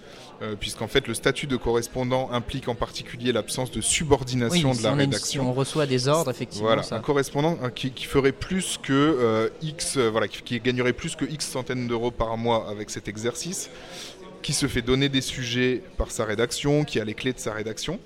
euh, 0.42 0.56
puisqu'en 0.60 0.88
fait 0.88 1.08
le 1.08 1.14
statut 1.14 1.48
de 1.48 1.58
correspondant 1.58 2.30
implique 2.32 2.68
en 2.68 2.76
particulier 2.76 3.32
l'absence 3.32 3.72
de 3.72 3.82
subordination 3.82 4.74
de 4.74 4.84
la 4.84 4.94
rédaction. 4.94 5.50
on 5.50 5.54
reçoit 5.54 5.86
des 5.86 6.08
ordres, 6.08 6.32
effectivement. 6.32 6.68
Voilà, 6.68 6.84
un 6.92 7.00
correspondant 7.00 7.58
euh, 7.64 7.70
qui, 7.70 7.92
ferait 8.06 8.32
plus 8.32 8.78
que 8.82 8.94
euh, 8.94 9.50
X, 9.62 9.98
voilà, 9.98 10.28
qui, 10.28 10.60
gagnerait 10.60 10.94
plus 10.94 11.16
que 11.16 11.26
X 11.26 11.48
centaines 11.48 11.88
d'euros 11.88 12.12
par 12.12 12.38
mois 12.38 12.70
avec 12.70 12.90
cet 12.90 13.08
exercice 13.08 13.70
qui 14.42 14.54
se 14.54 14.68
fait 14.68 14.82
donner 14.82 15.10
des 15.10 15.22
sujets 15.22 15.82
par 15.98 16.12
sa 16.12 16.24
rédaction, 16.24 16.86
qui 16.86 17.00
a 17.00 17.04
les 17.04 17.14
clés 17.14 17.34
de 17.34 17.40
sa 17.40 17.54
rédaction, 17.54 18.00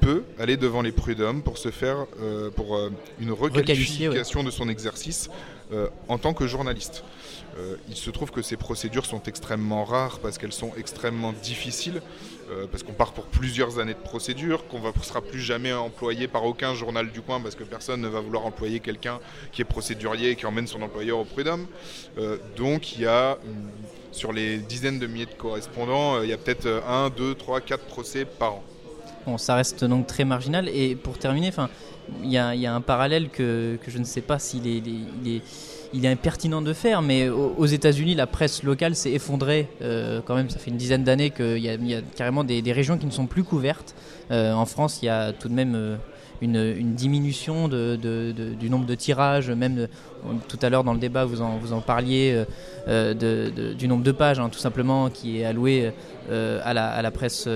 peut 0.00 0.24
aller 0.38 0.56
devant 0.56 0.82
les 0.82 0.92
prud'hommes 0.92 1.42
pour 1.42 1.58
se 1.58 1.70
faire 1.70 2.06
euh, 2.20 2.50
pour 2.50 2.76
euh, 2.76 2.90
une 3.20 3.32
requalification 3.32 4.42
de 4.42 4.50
son 4.50 4.68
exercice 4.68 5.30
euh, 5.72 5.88
en 6.08 6.18
tant 6.18 6.34
que 6.34 6.46
journaliste. 6.46 7.04
Il 7.88 7.96
se 7.96 8.10
trouve 8.10 8.30
que 8.30 8.42
ces 8.42 8.56
procédures 8.56 9.06
sont 9.06 9.22
extrêmement 9.24 9.84
rares 9.84 10.18
parce 10.18 10.38
qu'elles 10.38 10.52
sont 10.52 10.72
extrêmement 10.76 11.32
difficiles, 11.32 12.02
parce 12.70 12.82
qu'on 12.82 12.92
part 12.92 13.12
pour 13.12 13.26
plusieurs 13.26 13.78
années 13.78 13.94
de 13.94 13.98
procédure, 13.98 14.66
qu'on 14.66 14.80
ne 14.80 15.02
sera 15.02 15.20
plus 15.20 15.40
jamais 15.40 15.72
employé 15.72 16.26
par 16.26 16.44
aucun 16.44 16.74
journal 16.74 17.10
du 17.10 17.20
coin 17.20 17.40
parce 17.40 17.54
que 17.54 17.64
personne 17.64 18.00
ne 18.00 18.08
va 18.08 18.20
vouloir 18.20 18.44
employer 18.44 18.80
quelqu'un 18.80 19.20
qui 19.52 19.62
est 19.62 19.64
procédurier 19.64 20.30
et 20.30 20.36
qui 20.36 20.46
emmène 20.46 20.66
son 20.66 20.82
employeur 20.82 21.18
au 21.18 21.24
prud'homme. 21.24 21.66
donc 22.56 22.96
il 22.96 23.02
y 23.02 23.06
a 23.06 23.38
sur 24.14 24.32
les 24.32 24.58
dizaines 24.58 24.98
de 24.98 25.06
milliers 25.06 25.26
de 25.26 25.34
correspondants, 25.34 26.22
il 26.22 26.30
y 26.30 26.32
a 26.32 26.38
peut-être 26.38 26.82
un, 26.88 27.10
deux, 27.10 27.34
trois, 27.34 27.60
quatre 27.60 27.84
procès 27.84 28.24
par 28.24 28.54
an. 28.54 28.62
Bon, 29.26 29.38
ça 29.38 29.54
reste 29.54 29.84
donc 29.84 30.06
très 30.06 30.24
marginal. 30.24 30.68
Et 30.68 30.96
pour 30.96 31.18
terminer, 31.18 31.50
il 32.22 32.30
y, 32.30 32.36
a 32.38 32.74
un 32.74 32.80
parallèle 32.80 33.30
que, 33.30 33.78
je 33.86 33.98
ne 33.98 34.04
sais 34.04 34.20
pas 34.20 34.38
s'il 34.38 34.66
est, 34.66 34.78
il 34.78 35.36
est, 35.36 35.42
impertinent 36.02 36.62
de 36.62 36.72
faire, 36.72 37.02
mais 37.02 37.28
aux 37.28 37.66
États-Unis, 37.66 38.14
la 38.14 38.26
presse 38.26 38.62
locale 38.62 38.94
s'est 38.94 39.12
effondrée. 39.12 39.68
Euh, 39.82 40.20
quand 40.24 40.34
même, 40.34 40.50
ça 40.50 40.58
fait 40.58 40.70
une 40.70 40.76
dizaine 40.76 41.04
d'années 41.04 41.30
qu'il 41.30 41.58
y, 41.58 41.94
a 41.94 42.00
carrément 42.16 42.44
des, 42.44 42.72
régions 42.72 42.98
qui 42.98 43.06
ne 43.06 43.10
sont 43.10 43.26
plus 43.26 43.44
couvertes. 43.44 43.94
Euh, 44.30 44.52
en 44.52 44.66
France, 44.66 45.00
il 45.02 45.06
y 45.06 45.08
a 45.08 45.32
tout 45.32 45.48
de 45.48 45.54
même 45.54 45.74
euh, 45.74 45.96
une, 46.40 46.94
diminution 46.94 47.68
du 47.68 48.70
nombre 48.70 48.86
de 48.86 48.94
tirages. 48.94 49.50
Même 49.50 49.86
tout 50.48 50.58
à 50.62 50.68
l'heure 50.68 50.84
dans 50.84 50.94
le 50.94 50.98
débat, 50.98 51.24
vous 51.24 51.42
en, 51.42 51.58
vous 51.58 51.72
en 51.72 51.80
parliez 51.80 52.44
du 52.86 53.88
nombre 53.88 54.02
de 54.02 54.12
pages, 54.12 54.40
hein, 54.40 54.48
tout 54.50 54.58
simplement, 54.58 55.10
qui 55.10 55.40
est 55.40 55.44
alloué 55.44 55.92
à 56.30 56.74
la, 56.74 56.88
à, 56.88 57.02
la, 57.02 57.10
presse 57.12 57.48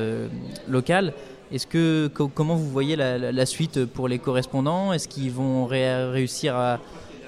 locale. 0.69 1.13
Est-ce 1.51 1.67
que 1.67 2.09
comment 2.09 2.55
vous 2.55 2.69
voyez 2.69 2.95
la, 2.95 3.47
suite 3.47 3.85
pour 3.85 4.07
les 4.07 4.19
correspondants? 4.19 4.93
Est-ce 4.93 5.09
qu'ils 5.09 5.33
vont 5.33 5.67
réussir 5.67 6.55
à, 6.55 6.79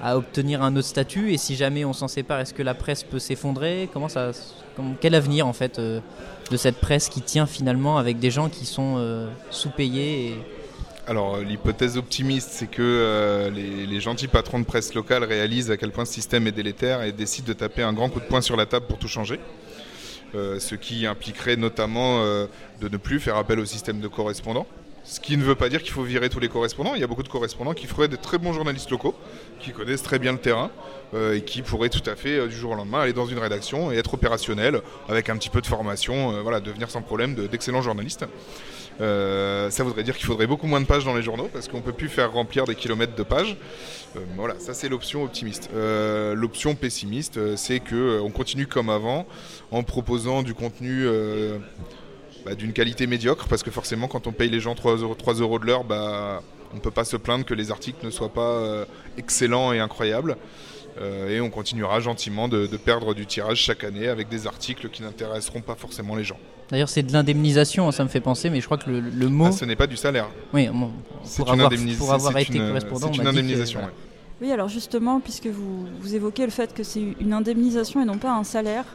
obtenir 0.09 0.61
un 0.63 0.75
autre 0.75 0.87
statut 0.87 1.31
Et 1.33 1.37
si 1.37 1.55
jamais 1.55 1.85
on 1.85 1.93
s'en 1.93 2.07
sépare, 2.07 2.39
est-ce 2.39 2.53
que 2.53 2.63
la 2.63 2.73
presse 2.73 3.03
peut 3.03 3.19
s'effondrer? 3.19 3.89
Comment 3.93 4.09
ça 4.09 4.31
Quel 4.99 5.15
avenir 5.15 5.47
en 5.47 5.53
fait 5.53 5.79
euh, 5.79 5.99
de 6.49 6.57
cette 6.57 6.77
presse 6.77 7.09
qui 7.09 7.21
tient 7.21 7.45
finalement 7.45 7.97
avec 7.97 8.19
des 8.19 8.31
gens 8.31 8.49
qui 8.49 8.65
sont 8.65 8.95
euh, 8.97 9.27
sous-payés 9.49 10.35
Alors 11.07 11.37
l'hypothèse 11.37 11.97
optimiste, 11.97 12.49
c'est 12.51 12.69
que 12.69 12.81
euh, 12.81 13.49
les, 13.49 13.85
les, 13.85 13.99
gentils 14.01 14.27
patrons 14.27 14.59
de 14.59 14.65
presse 14.65 14.93
locale 14.93 15.23
réalisent 15.23 15.71
à 15.71 15.77
quel 15.77 15.91
point 15.91 16.05
ce 16.05 16.13
système 16.13 16.47
est 16.47 16.51
délétère 16.51 17.03
et 17.03 17.11
décident 17.11 17.47
de 17.47 17.53
taper 17.53 17.83
un 17.83 17.93
grand 17.93 18.09
coup 18.09 18.19
de 18.19 18.25
poing 18.25 18.41
sur 18.41 18.57
la 18.57 18.65
table 18.65 18.87
pour 18.87 18.97
tout 18.97 19.07
changer. 19.07 19.39
Euh, 20.33 20.59
ce 20.59 20.75
qui 20.75 21.05
impliquerait 21.05 21.57
notamment 21.57 22.23
euh, 22.23 22.45
de 22.79 22.87
ne 22.87 22.95
plus 22.95 23.19
faire 23.19 23.35
appel 23.35 23.59
au 23.59 23.65
système 23.65 23.99
de 23.99 24.07
correspondants. 24.07 24.65
Ce 25.03 25.19
qui 25.19 25.35
ne 25.35 25.43
veut 25.43 25.55
pas 25.55 25.69
dire 25.69 25.81
qu'il 25.81 25.91
faut 25.91 26.03
virer 26.03 26.29
tous 26.29 26.39
les 26.39 26.49
correspondants. 26.49 26.93
Il 26.95 27.01
y 27.01 27.03
a 27.03 27.07
beaucoup 27.07 27.23
de 27.23 27.27
correspondants 27.27 27.73
qui 27.73 27.87
feraient 27.87 28.07
de 28.07 28.15
très 28.15 28.37
bons 28.37 28.53
journalistes 28.53 28.89
locaux, 28.89 29.15
qui 29.59 29.71
connaissent 29.71 30.03
très 30.03 30.19
bien 30.19 30.31
le 30.31 30.37
terrain 30.37 30.71
euh, 31.13 31.35
et 31.35 31.41
qui 31.41 31.61
pourraient 31.61 31.89
tout 31.89 32.07
à 32.09 32.15
fait 32.15 32.47
du 32.47 32.55
jour 32.55 32.71
au 32.71 32.75
lendemain 32.75 33.01
aller 33.01 33.13
dans 33.13 33.25
une 33.25 33.39
rédaction 33.39 33.91
et 33.91 33.97
être 33.97 34.13
opérationnels 34.13 34.81
avec 35.09 35.29
un 35.29 35.37
petit 35.37 35.49
peu 35.49 35.61
de 35.61 35.67
formation, 35.67 36.41
voilà, 36.43 36.59
devenir 36.59 36.89
sans 36.89 37.01
problème 37.01 37.35
d'excellents 37.35 37.81
journalistes. 37.81 38.25
ça 38.99 39.83
voudrait 39.83 40.03
dire 40.03 40.15
qu'il 40.15 40.27
faudrait 40.27 40.47
beaucoup 40.47 40.67
moins 40.67 40.81
de 40.81 40.85
pages 40.85 41.05
dans 41.05 41.15
les 41.15 41.23
journaux 41.23 41.49
parce 41.51 41.67
qu'on 41.67 41.77
ne 41.77 41.83
peut 41.83 41.93
plus 41.93 42.09
faire 42.09 42.31
remplir 42.31 42.65
des 42.65 42.75
kilomètres 42.75 43.15
de 43.15 43.23
pages. 43.23 43.57
voilà, 44.35 44.55
ça 44.59 44.73
c'est 44.73 44.87
l'option 44.87 45.23
optimiste. 45.23 45.69
l'option 45.73 46.75
pessimiste, 46.75 47.55
c'est 47.55 47.79
qu'on 47.79 48.29
continue 48.29 48.67
comme 48.67 48.89
avant 48.89 49.25
en 49.71 49.83
proposant 49.83 50.43
du 50.43 50.53
contenu 50.53 51.05
euh, 51.05 51.57
bah, 52.45 52.55
d'une 52.55 52.73
qualité 52.73 53.07
médiocre, 53.07 53.47
parce 53.47 53.63
que 53.63 53.71
forcément 53.71 54.07
quand 54.07 54.27
on 54.27 54.31
paye 54.31 54.49
les 54.49 54.59
gens 54.59 54.75
3 54.75 54.97
euros, 54.97 55.15
3 55.15 55.35
euros 55.35 55.59
de 55.59 55.65
l'heure, 55.65 55.83
bah, 55.83 56.41
on 56.71 56.75
ne 56.75 56.81
peut 56.81 56.91
pas 56.91 57.05
se 57.05 57.17
plaindre 57.17 57.45
que 57.45 57.53
les 57.53 57.71
articles 57.71 58.05
ne 58.05 58.11
soient 58.11 58.33
pas 58.33 58.41
euh, 58.41 58.85
excellents 59.17 59.73
et 59.73 59.79
incroyables. 59.79 60.37
Euh, 60.99 61.29
et 61.29 61.39
on 61.39 61.49
continuera 61.49 62.01
gentiment 62.01 62.49
de, 62.49 62.67
perdre 62.77 63.13
du 63.13 63.25
tirage 63.25 63.59
chaque 63.59 63.83
année 63.83 64.07
avec 64.07 64.27
des 64.27 64.45
articles 64.45 64.89
qui 64.89 65.03
n'intéresseront 65.03 65.61
pas 65.61 65.75
forcément 65.75 66.15
les 66.15 66.23
gens. 66.25 66.37
D'ailleurs, 66.69 66.89
c'est 66.89 67.03
de 67.03 67.13
l'indemnisation, 67.13 67.91
ça 67.91 68.03
me 68.03 68.09
fait 68.09 68.19
penser, 68.19 68.49
mais 68.49 68.59
je 68.59 68.65
crois 68.65 68.77
que 68.77 68.89
le, 68.89 69.29
mot. 69.29 69.45
Ah, 69.45 69.51
ce 69.51 69.65
n'est 69.65 69.75
pas 69.75 69.87
du 69.87 69.97
salaire. 69.97 70.27
Oui, 70.53 70.69
c'est 71.23 71.43
pour, 71.43 71.51
avoir, 71.51 71.71
pour 71.97 72.13
avoir 72.13 72.37
été 72.37 72.57
correspondant. 72.57 73.09
C'est 73.11 73.21
une 73.21 73.27
indemnisation. 73.27 73.81
Oui, 74.41 74.51
alors 74.51 74.67
justement, 74.67 75.19
puisque 75.19 75.47
vous, 75.47 75.85
vous 75.99 76.15
évoquez 76.15 76.45
le 76.45 76.51
fait 76.51 76.73
que 76.73 76.83
c'est 76.83 77.03
une 77.19 77.33
indemnisation 77.33 78.01
et 78.01 78.05
non 78.05 78.17
pas 78.17 78.33
un 78.33 78.43
salaire, 78.43 78.85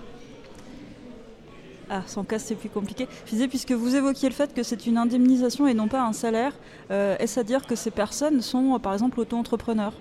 ah, 1.89 2.03
sans 2.07 2.25
casse, 2.25 2.45
c'est 2.47 2.57
plus 2.57 2.69
compliqué. 2.69 3.07
Je 3.33 3.47
puisque 3.47 3.71
vous 3.71 3.95
évoquiez 3.95 4.29
le 4.29 4.35
fait 4.35 4.53
que 4.53 4.65
c'est 4.65 4.87
une 4.87 4.99
indemnisation 4.99 5.69
et 5.69 5.75
non 5.75 5.87
pas 5.87 6.03
un 6.03 6.13
salaire, 6.13 6.53
euh, 6.91 7.17
est-ce 7.19 7.39
à 7.39 7.45
dire 7.45 7.65
que 7.65 7.77
ces 7.77 7.93
personnes 7.93 8.43
sont, 8.43 8.79
par 8.81 8.93
exemple, 8.93 9.21
auto-entrepreneurs? 9.21 9.93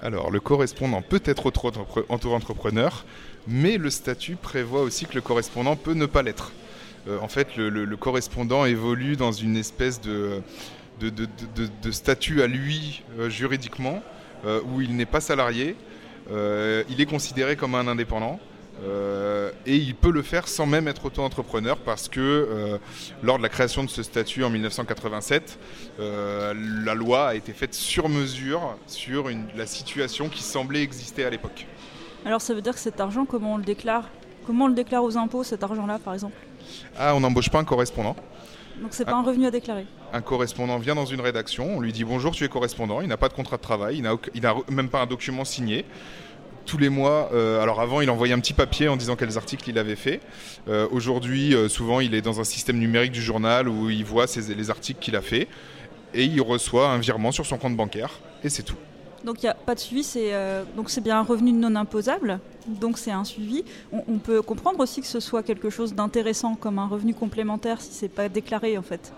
Alors, 0.00 0.30
le 0.30 0.38
correspondant 0.38 1.02
peut 1.02 1.22
être 1.24 1.46
auto-entrepreneur, 2.08 3.04
mais 3.48 3.78
le 3.78 3.90
statut 3.90 4.36
prévoit 4.36 4.82
aussi 4.82 5.06
que 5.06 5.14
le 5.14 5.22
correspondant 5.22 5.74
peut 5.74 5.94
ne 5.94 6.06
pas 6.06 6.22
l'être. 6.22 6.52
Euh, 7.08 7.18
en 7.20 7.28
fait, 7.28 7.56
le, 7.56 7.96
correspondant 7.96 8.64
évolue 8.64 9.16
dans 9.16 9.32
une 9.32 9.56
espèce 9.56 10.00
de, 10.00 10.40
statut 11.90 12.42
à 12.42 12.46
lui 12.46 13.02
euh, 13.18 13.28
juridiquement, 13.28 14.02
où 14.66 14.82
il 14.82 14.94
n'est 14.94 15.06
pas 15.06 15.22
salarié, 15.22 15.74
il 16.30 17.00
est 17.00 17.08
considéré 17.08 17.56
comme 17.56 17.74
un 17.74 17.88
indépendant. 17.88 18.38
Euh, 18.82 19.52
et 19.66 19.76
il 19.76 19.94
peut 19.94 20.10
le 20.10 20.22
faire 20.22 20.48
sans 20.48 20.66
même 20.66 20.88
être 20.88 21.04
auto-entrepreneur 21.04 21.76
parce 21.78 22.08
que 22.08 22.20
euh, 22.20 22.78
lors 23.22 23.38
de 23.38 23.42
la 23.42 23.48
création 23.48 23.84
de 23.84 23.88
ce 23.88 24.02
statut 24.02 24.44
en 24.44 24.50
1987, 24.50 25.58
euh, 26.00 26.54
la 26.84 26.94
loi 26.94 27.28
a 27.28 27.34
été 27.34 27.52
faite 27.52 27.74
sur 27.74 28.08
mesure 28.08 28.76
sur 28.86 29.30
la 29.56 29.66
situation 29.66 30.28
qui 30.28 30.42
semblait 30.42 30.82
exister 30.82 31.24
à 31.24 31.30
l'époque. 31.30 31.66
Alors 32.24 32.40
ça 32.40 32.54
veut 32.54 32.62
dire 32.62 32.74
que 32.74 32.80
cet 32.80 33.00
argent, 33.00 33.24
comment 33.26 33.54
on 33.54 33.58
le 33.58 33.64
déclare? 33.64 34.08
Comment 34.46 34.64
on 34.64 34.68
le 34.68 34.74
déclare 34.74 35.04
aux 35.04 35.16
impôts, 35.16 35.44
cet 35.44 35.62
argent-là, 35.62 35.98
par 35.98 36.14
exemple? 36.14 36.36
Ah, 36.98 37.14
on 37.14 37.20
n'embauche 37.20 37.50
pas 37.50 37.60
un 37.60 37.64
correspondant. 37.64 38.16
Donc 38.80 38.88
c'est 38.92 39.04
pas 39.04 39.14
un, 39.14 39.22
revenu 39.22 39.46
à 39.46 39.50
déclarer? 39.50 39.86
Un 40.12 40.20
correspondant 40.20 40.78
vient 40.78 40.96
dans 40.96 41.06
une 41.06 41.20
rédaction, 41.20 41.76
on 41.76 41.80
lui 41.80 41.92
dit 41.92 42.02
bonjour, 42.02 42.32
tu 42.32 42.44
es 42.44 42.48
correspondant, 42.48 43.00
il 43.00 43.08
n'a 43.08 43.16
pas 43.16 43.28
de 43.28 43.34
contrat 43.34 43.56
de 43.56 43.62
travail, 43.62 44.02
il 44.34 44.42
n'a 44.42 44.54
même 44.68 44.88
pas 44.88 45.00
un 45.00 45.06
document 45.06 45.44
signé 45.44 45.84
tous 46.64 46.78
les 46.78 46.88
mois. 46.88 47.30
Euh, 47.32 47.62
alors 47.62 47.80
avant, 47.80 48.00
il 48.00 48.10
envoyait 48.10 48.34
un 48.34 48.40
petit 48.40 48.52
papier 48.52 48.88
en 48.88 48.96
disant 48.96 49.16
quels 49.16 49.36
articles 49.36 49.68
il 49.68 49.78
avait 49.78 49.96
fait. 49.96 50.20
Euh, 50.68 50.86
aujourd'hui, 50.90 51.54
euh, 51.54 51.68
souvent, 51.68 52.00
il 52.00 52.14
est 52.14 52.22
dans 52.22 52.40
un 52.40 52.44
système 52.44 52.78
numérique 52.78 53.12
du 53.12 53.22
journal 53.22 53.68
où 53.68 53.90
il 53.90 54.04
voit 54.04 54.26
les 54.56 54.70
articles 54.70 55.00
qu'il 55.00 55.16
a 55.16 55.22
fait 55.22 55.48
et 56.14 56.24
il 56.24 56.40
reçoit 56.40 56.88
un 56.88 56.98
virement 56.98 57.32
sur 57.32 57.46
son 57.46 57.58
compte 57.58 57.76
bancaire 57.76 58.20
et 58.42 58.48
c'est 58.48 58.62
tout. 58.62 58.76
Donc 59.24 59.42
il 59.42 59.46
n'y 59.46 59.50
a 59.50 59.54
pas 59.54 59.74
de 59.74 59.80
suivi, 59.80 60.04
c'est 60.04 60.32
donc 60.76 60.94
bien 61.00 61.18
un 61.18 61.22
revenu 61.22 61.52
non 61.52 61.74
imposable, 61.76 62.40
donc 62.66 62.98
c'est 62.98 63.10
un 63.10 63.24
suivi. 63.24 63.64
On, 63.90 64.18
peut 64.18 64.42
comprendre 64.42 64.80
aussi 64.80 65.00
que 65.00 65.06
ce 65.06 65.18
soit 65.18 65.42
quelque 65.42 65.70
chose 65.70 65.94
d'intéressant 65.94 66.56
comme 66.56 66.78
un 66.78 66.86
revenu 66.86 67.14
complémentaire 67.14 67.80
si 67.80 67.88
c'est 67.92 68.10
pas 68.10 68.28
déclaré 68.28 68.76
en 68.76 68.82
fait. 68.82 69.14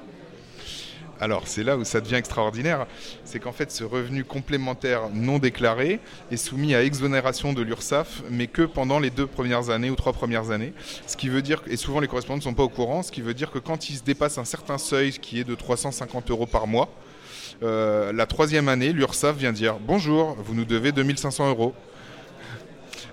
Alors 1.20 1.48
c'est 1.48 1.62
là 1.62 1.78
où 1.78 1.84
ça 1.84 2.00
devient 2.00 2.16
extraordinaire, 2.16 2.86
c'est 3.24 3.40
qu'en 3.40 3.52
fait 3.52 3.70
ce 3.70 3.84
revenu 3.84 4.22
complémentaire 4.24 5.08
non 5.12 5.38
déclaré 5.38 5.98
est 6.30 6.36
soumis 6.36 6.74
à 6.74 6.82
exonération 6.82 7.54
de 7.54 7.62
l'URSSAF, 7.62 8.22
mais 8.30 8.46
que 8.46 8.62
pendant 8.62 8.98
les 8.98 9.08
deux 9.10 9.26
premières 9.26 9.70
années 9.70 9.88
ou 9.88 9.96
trois 9.96 10.12
premières 10.12 10.50
années. 10.50 10.74
Ce 11.06 11.16
qui 11.16 11.28
veut 11.28 11.40
dire, 11.40 11.62
et 11.68 11.76
souvent 11.76 12.00
les 12.00 12.08
correspondants 12.08 12.36
ne 12.36 12.42
sont 12.42 12.54
pas 12.54 12.62
au 12.62 12.68
courant, 12.68 13.02
ce 13.02 13.10
qui 13.10 13.22
veut 13.22 13.34
dire 13.34 13.50
que 13.50 13.58
quand 13.58 13.88
il 13.88 13.96
se 13.96 14.02
dépasse 14.02 14.36
un 14.36 14.44
certain 14.44 14.76
seuil 14.76 15.12
qui 15.12 15.40
est 15.40 15.44
de 15.44 15.54
350 15.54 16.30
euros 16.30 16.46
par 16.46 16.66
mois, 16.66 16.90
euh, 17.62 18.12
la 18.12 18.26
troisième 18.26 18.68
année, 18.68 18.92
l'URSSAF 18.92 19.36
vient 19.36 19.52
dire 19.52 19.78
bonjour, 19.80 20.36
vous 20.38 20.54
nous 20.54 20.66
devez 20.66 20.92
2500 20.92 21.48
euros. 21.48 21.74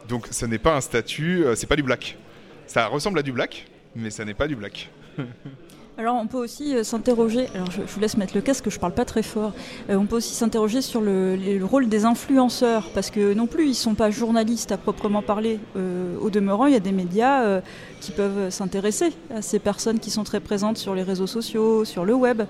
Donc 0.09 0.27
ce 0.29 0.45
n'est 0.45 0.57
pas 0.57 0.75
un 0.75 0.81
statut, 0.81 1.45
euh, 1.45 1.55
c'est 1.55 1.67
pas 1.67 1.77
du 1.77 1.83
black. 1.83 2.17
Ça 2.67 2.87
ressemble 2.87 3.19
à 3.19 3.23
du 3.23 3.31
black, 3.31 3.65
mais 3.95 4.09
ça 4.09 4.25
n'est 4.25 4.33
pas 4.33 4.47
du 4.47 4.57
black. 4.57 4.89
Alors 5.95 6.15
on 6.15 6.25
peut 6.25 6.39
aussi 6.39 6.75
euh, 6.75 6.83
s'interroger, 6.83 7.47
alors 7.53 7.69
je, 7.69 7.81
vous 7.81 7.99
laisse 7.99 8.17
mettre 8.17 8.33
le 8.33 8.41
casque, 8.41 8.67
je 8.67 8.79
parle 8.79 8.95
pas 8.95 9.05
très 9.05 9.21
fort, 9.21 9.51
euh, 9.91 9.95
on 9.95 10.07
peut 10.07 10.15
aussi 10.15 10.33
s'interroger 10.33 10.81
sur 10.81 11.01
le, 11.01 11.59
rôle 11.63 11.87
des 11.87 12.03
influenceurs, 12.05 12.89
parce 12.95 13.11
que 13.11 13.35
non 13.35 13.45
plus 13.45 13.67
ils 13.67 13.75
sont 13.75 13.93
pas 13.93 14.09
journalistes 14.09 14.71
à 14.71 14.77
proprement 14.77 15.21
parler. 15.21 15.59
Euh, 15.77 16.17
au 16.19 16.31
demeurant, 16.31 16.65
il 16.65 16.73
y 16.73 16.75
a 16.75 16.79
des 16.79 16.91
médias 16.91 17.61
qui 18.01 18.11
peuvent 18.11 18.49
s'intéresser 18.49 19.13
à 19.33 19.43
ces 19.43 19.59
personnes 19.59 19.99
qui 19.99 20.09
sont 20.09 20.23
très 20.23 20.39
présentes 20.39 20.77
sur 20.77 20.95
les 20.95 21.03
réseaux 21.03 21.27
sociaux, 21.27 21.85
sur 21.85 22.05
le 22.05 22.15
web. 22.15 22.41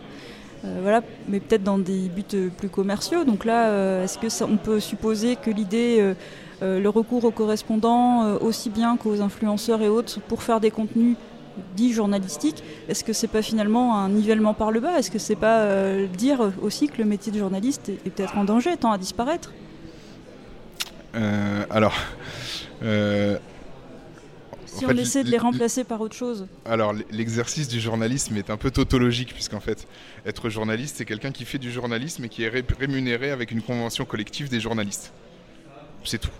voilà, 0.64 1.02
mais 1.28 1.42
peut-être 1.42 1.64
dans 1.64 1.78
des 1.78 2.08
buts 2.08 2.50
plus 2.58 2.70
commerciaux. 2.70 3.26
Donc 3.26 3.44
là, 3.44 4.04
est-ce 4.04 4.18
que 4.18 4.44
on 4.46 4.58
peut 4.58 4.80
supposer 4.80 5.36
que 5.36 5.52
l'idée, 5.52 6.14
le 6.62 6.88
recours 6.88 7.26
aux 7.26 7.32
correspondants, 7.32 8.38
aussi 8.38 8.70
bien 8.70 8.96
qu'aux 8.96 9.22
influenceurs 9.22 9.82
et 9.82 9.90
autres, 9.90 10.22
pour 10.22 10.44
faire 10.44 10.62
des 10.62 10.72
contenus 10.72 11.18
dit 11.76 11.94
journalistique, 11.94 12.64
est-ce 12.88 13.04
que 13.04 13.14
c'est 13.14 13.28
pas 13.28 13.42
finalement 13.42 13.98
un 13.98 14.10
nivellement 14.10 14.54
par 14.54 14.72
le 14.72 14.80
bas? 14.80 14.98
Est-ce 15.00 15.12
que 15.12 15.20
c'est 15.20 15.36
pas 15.36 15.62
euh, 15.62 16.08
dire 16.08 16.52
aussi 16.62 16.88
que 16.88 16.98
le 16.98 17.06
métier 17.06 17.32
de 17.32 17.38
journaliste 17.38 17.90
est, 17.90 18.10
peut-être 18.10 18.38
en 18.38 18.44
danger, 18.44 18.76
tend 18.78 18.92
à 18.92 18.98
disparaître? 18.98 19.52
Euh, 21.16 21.66
Alors, 21.70 21.96
euh, 22.84 23.38
si 24.66 24.86
on 24.86 24.90
essaie 24.92 25.24
de 25.24 25.30
les 25.30 25.38
remplacer 25.38 25.84
par 25.84 26.02
autre 26.02 26.16
chose 26.16 26.48
Alors, 26.66 26.94
l'exercice 27.12 27.68
du 27.68 27.80
journalisme 27.80 28.36
est 28.38 28.50
un 28.50 28.58
peu 28.58 28.72
tautologique, 28.72 29.34
puisqu'en 29.34 29.60
fait, 29.60 29.88
être 30.26 30.50
journaliste, 30.50 30.96
c'est 30.98 31.06
quelqu'un 31.06 31.32
qui 31.32 31.46
fait 31.46 31.60
du 31.60 31.72
journalisme 31.72 32.26
et 32.26 32.30
qui 32.30 32.44
est 32.44 32.52
rémunéré 32.80 33.32
avec 33.32 33.52
une 33.52 33.62
convention 33.62 34.06
collective 34.06 34.50
des 34.50 34.60
journalistes. 34.60 35.12
C'est 36.04 36.20
tout. 36.20 36.32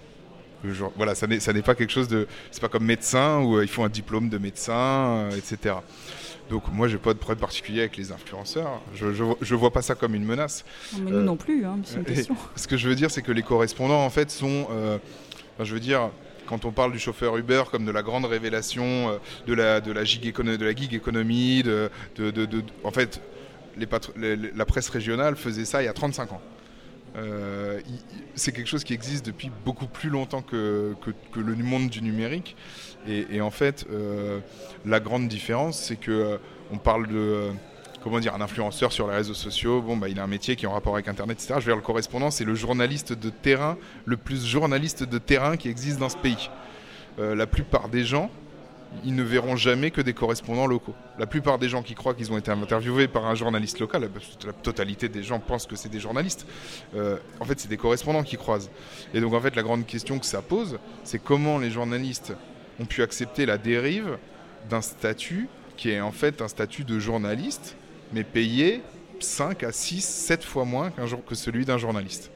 Voilà, 0.96 1.16
ça 1.16 1.28
n'est 1.28 1.62
pas 1.62 1.76
quelque 1.76 1.92
chose 1.92 2.08
de. 2.08 2.28
C'est 2.52 2.62
pas 2.62 2.70
comme 2.70 2.86
médecin 2.86 3.40
où 3.42 3.58
euh, 3.58 3.64
il 3.64 3.70
faut 3.70 3.84
un 3.84 3.90
diplôme 3.90 4.30
de 4.30 4.38
médecin, 4.38 4.74
euh, 4.74 5.32
etc. 5.32 5.76
Donc 6.50 6.64
moi, 6.72 6.88
j'ai 6.88 6.98
pas 6.98 7.14
de 7.14 7.20
problème 7.20 7.40
particulier 7.40 7.82
avec 7.82 7.98
les 7.98 8.12
influenceurs. 8.12 8.82
Je, 8.94 9.08
je, 9.42 9.56
vois 9.56 9.72
pas 9.72 9.82
ça 9.82 9.96
comme 9.96 10.14
une 10.14 10.26
menace. 10.26 10.66
mais 11.00 11.12
nous 11.12 11.22
non 11.22 11.38
plus, 11.38 11.66
hein, 11.66 11.80
c'est 11.84 11.98
une 11.98 12.04
question. 12.04 12.36
Ce 12.56 12.68
que 12.68 12.78
je 12.78 12.88
veux 12.88 12.96
dire, 12.96 13.12
c'est 13.12 13.22
que 13.22 13.32
les 13.32 13.44
correspondants, 13.44 14.04
en 14.06 14.10
fait, 14.10 14.30
sont. 14.30 14.68
je 15.60 15.74
veux 15.74 15.80
dire, 15.80 16.12
quand 16.46 16.66
on 16.66 16.72
parle 16.72 16.92
du 16.92 17.00
chauffeur 17.00 17.38
Uber 17.38 17.64
comme 17.72 17.86
de 17.86 17.92
la 17.92 18.04
grande 18.04 18.26
révélation 18.26 18.84
euh, 18.84 19.18
de 19.48 19.54
la, 19.54 19.82
de 19.82 19.92
la, 19.92 20.04
gig, 20.04 20.34
de 20.34 20.66
la 20.66 20.76
gig 20.76 20.94
économie, 20.94 21.64
de, 21.64 21.90
en 22.84 22.92
fait, 22.92 23.22
les 23.78 23.88
la 24.56 24.66
presse 24.66 24.90
régionale 24.90 25.36
faisait 25.36 25.66
ça 25.66 25.82
il 25.82 25.86
y 25.86 25.90
a 25.90 25.94
35 25.94 26.34
ans. 26.34 26.42
Euh, 27.16 27.80
c'est 28.36 28.52
quelque 28.52 28.68
chose 28.68 28.84
qui 28.84 28.94
existe 28.94 29.26
depuis 29.26 29.52
beaucoup 29.66 29.88
plus 29.88 30.10
longtemps 30.10 30.42
que, 30.42 30.96
le 31.36 31.56
monde 31.56 31.90
du 31.90 32.02
numérique. 32.02 32.56
Et, 33.08 33.42
en 33.42 33.52
fait, 33.52 33.86
euh, 33.92 34.40
la 34.86 35.00
grande 35.00 35.28
différence, 35.28 35.80
c'est 35.80 35.98
que 35.98 36.40
on 36.72 36.78
parle 36.78 37.08
de 37.08 37.52
comment 38.04 38.20
dire, 38.20 38.36
un 38.36 38.42
influenceur 38.42 38.92
sur 38.92 39.08
les 39.08 39.16
réseaux 39.16 39.34
sociaux, 39.34 39.82
bon, 39.82 39.96
bah, 39.96 40.10
il 40.10 40.20
a 40.20 40.24
un 40.24 40.28
métier 40.28 40.56
qui 40.56 40.66
est 40.66 40.68
en 40.68 40.74
rapport 40.74 40.94
avec 40.94 41.08
Internet, 41.08 41.38
etc. 41.38 41.56
Je 41.60 41.66
veux 41.66 41.72
dire, 41.72 41.78
le 41.78 41.82
correspondant, 41.82 42.32
c'est 42.32 42.44
le 42.44 42.54
journaliste 42.54 43.14
de 43.14 43.30
terrain, 43.30 43.78
le 44.06 44.18
plus 44.18 44.46
journaliste 44.46 45.04
de 45.04 45.18
terrain 45.18 45.56
qui 45.56 45.70
existe 45.70 46.00
dans 46.00 46.10
ce 46.10 46.18
pays. 46.18 46.50
Euh, 47.20 47.34
la 47.34 47.48
plupart 47.48 47.88
des 47.88 48.04
gens, 48.04 48.30
ils 49.04 49.16
ne 49.16 49.24
verront 49.24 49.56
jamais 49.56 49.92
que 49.92 50.02
des 50.02 50.14
correspondants 50.14 50.68
locaux. 50.68 50.96
La 51.20 51.26
plupart 51.26 51.60
des 51.60 51.70
gens 51.70 51.84
qui 51.84 51.96
croient 51.96 52.14
qu'ils 52.14 52.32
ont 52.32 52.38
été 52.38 52.52
interviewés 52.52 53.08
par 53.08 53.26
un 53.26 53.36
journaliste 53.36 53.80
local, 53.80 54.10
la 54.46 54.54
totalité 54.54 55.10
des 55.10 55.24
gens 55.24 55.40
pensent 55.40 55.66
que 55.66 55.76
c'est 55.76 55.90
des 55.90 56.00
journalistes. 56.00 56.46
Euh, 56.96 57.18
en 57.40 57.46
fait, 57.46 57.60
c'est 57.60 57.68
des 57.68 57.78
correspondants 57.78 58.24
qui 58.24 58.38
croisent. 58.38 58.70
Et 59.14 59.22
donc, 59.22 59.34
en 59.34 59.42
fait, 59.42 59.56
la 59.56 59.64
grande 59.64 59.86
question 59.86 60.20
que 60.20 60.26
ça 60.26 60.42
pose, 60.42 60.80
c'est 61.04 61.20
comment 61.20 61.58
les 61.58 61.72
journalistes 61.72 62.34
ont 62.80 62.86
pu 62.86 63.02
accepter 63.02 63.46
la 63.46 63.58
dérive 63.58 64.18
d'un 64.70 64.82
statut 64.82 65.48
qui 65.78 65.92
est 65.92 66.02
en 66.02 66.12
fait 66.12 66.42
un 66.42 66.48
statut 66.48 66.84
de 66.84 67.00
journaliste 67.00 67.76
mais 68.14 68.24
payé 68.24 68.82
5 69.20 69.64
à 69.64 69.72
6, 69.72 70.02
7 70.02 70.44
fois 70.44 70.66
moins 70.66 70.92
jour 71.06 71.24
que 71.26 71.36
celui 71.36 71.66
d'un 71.66 71.78
journaliste. 71.78 72.33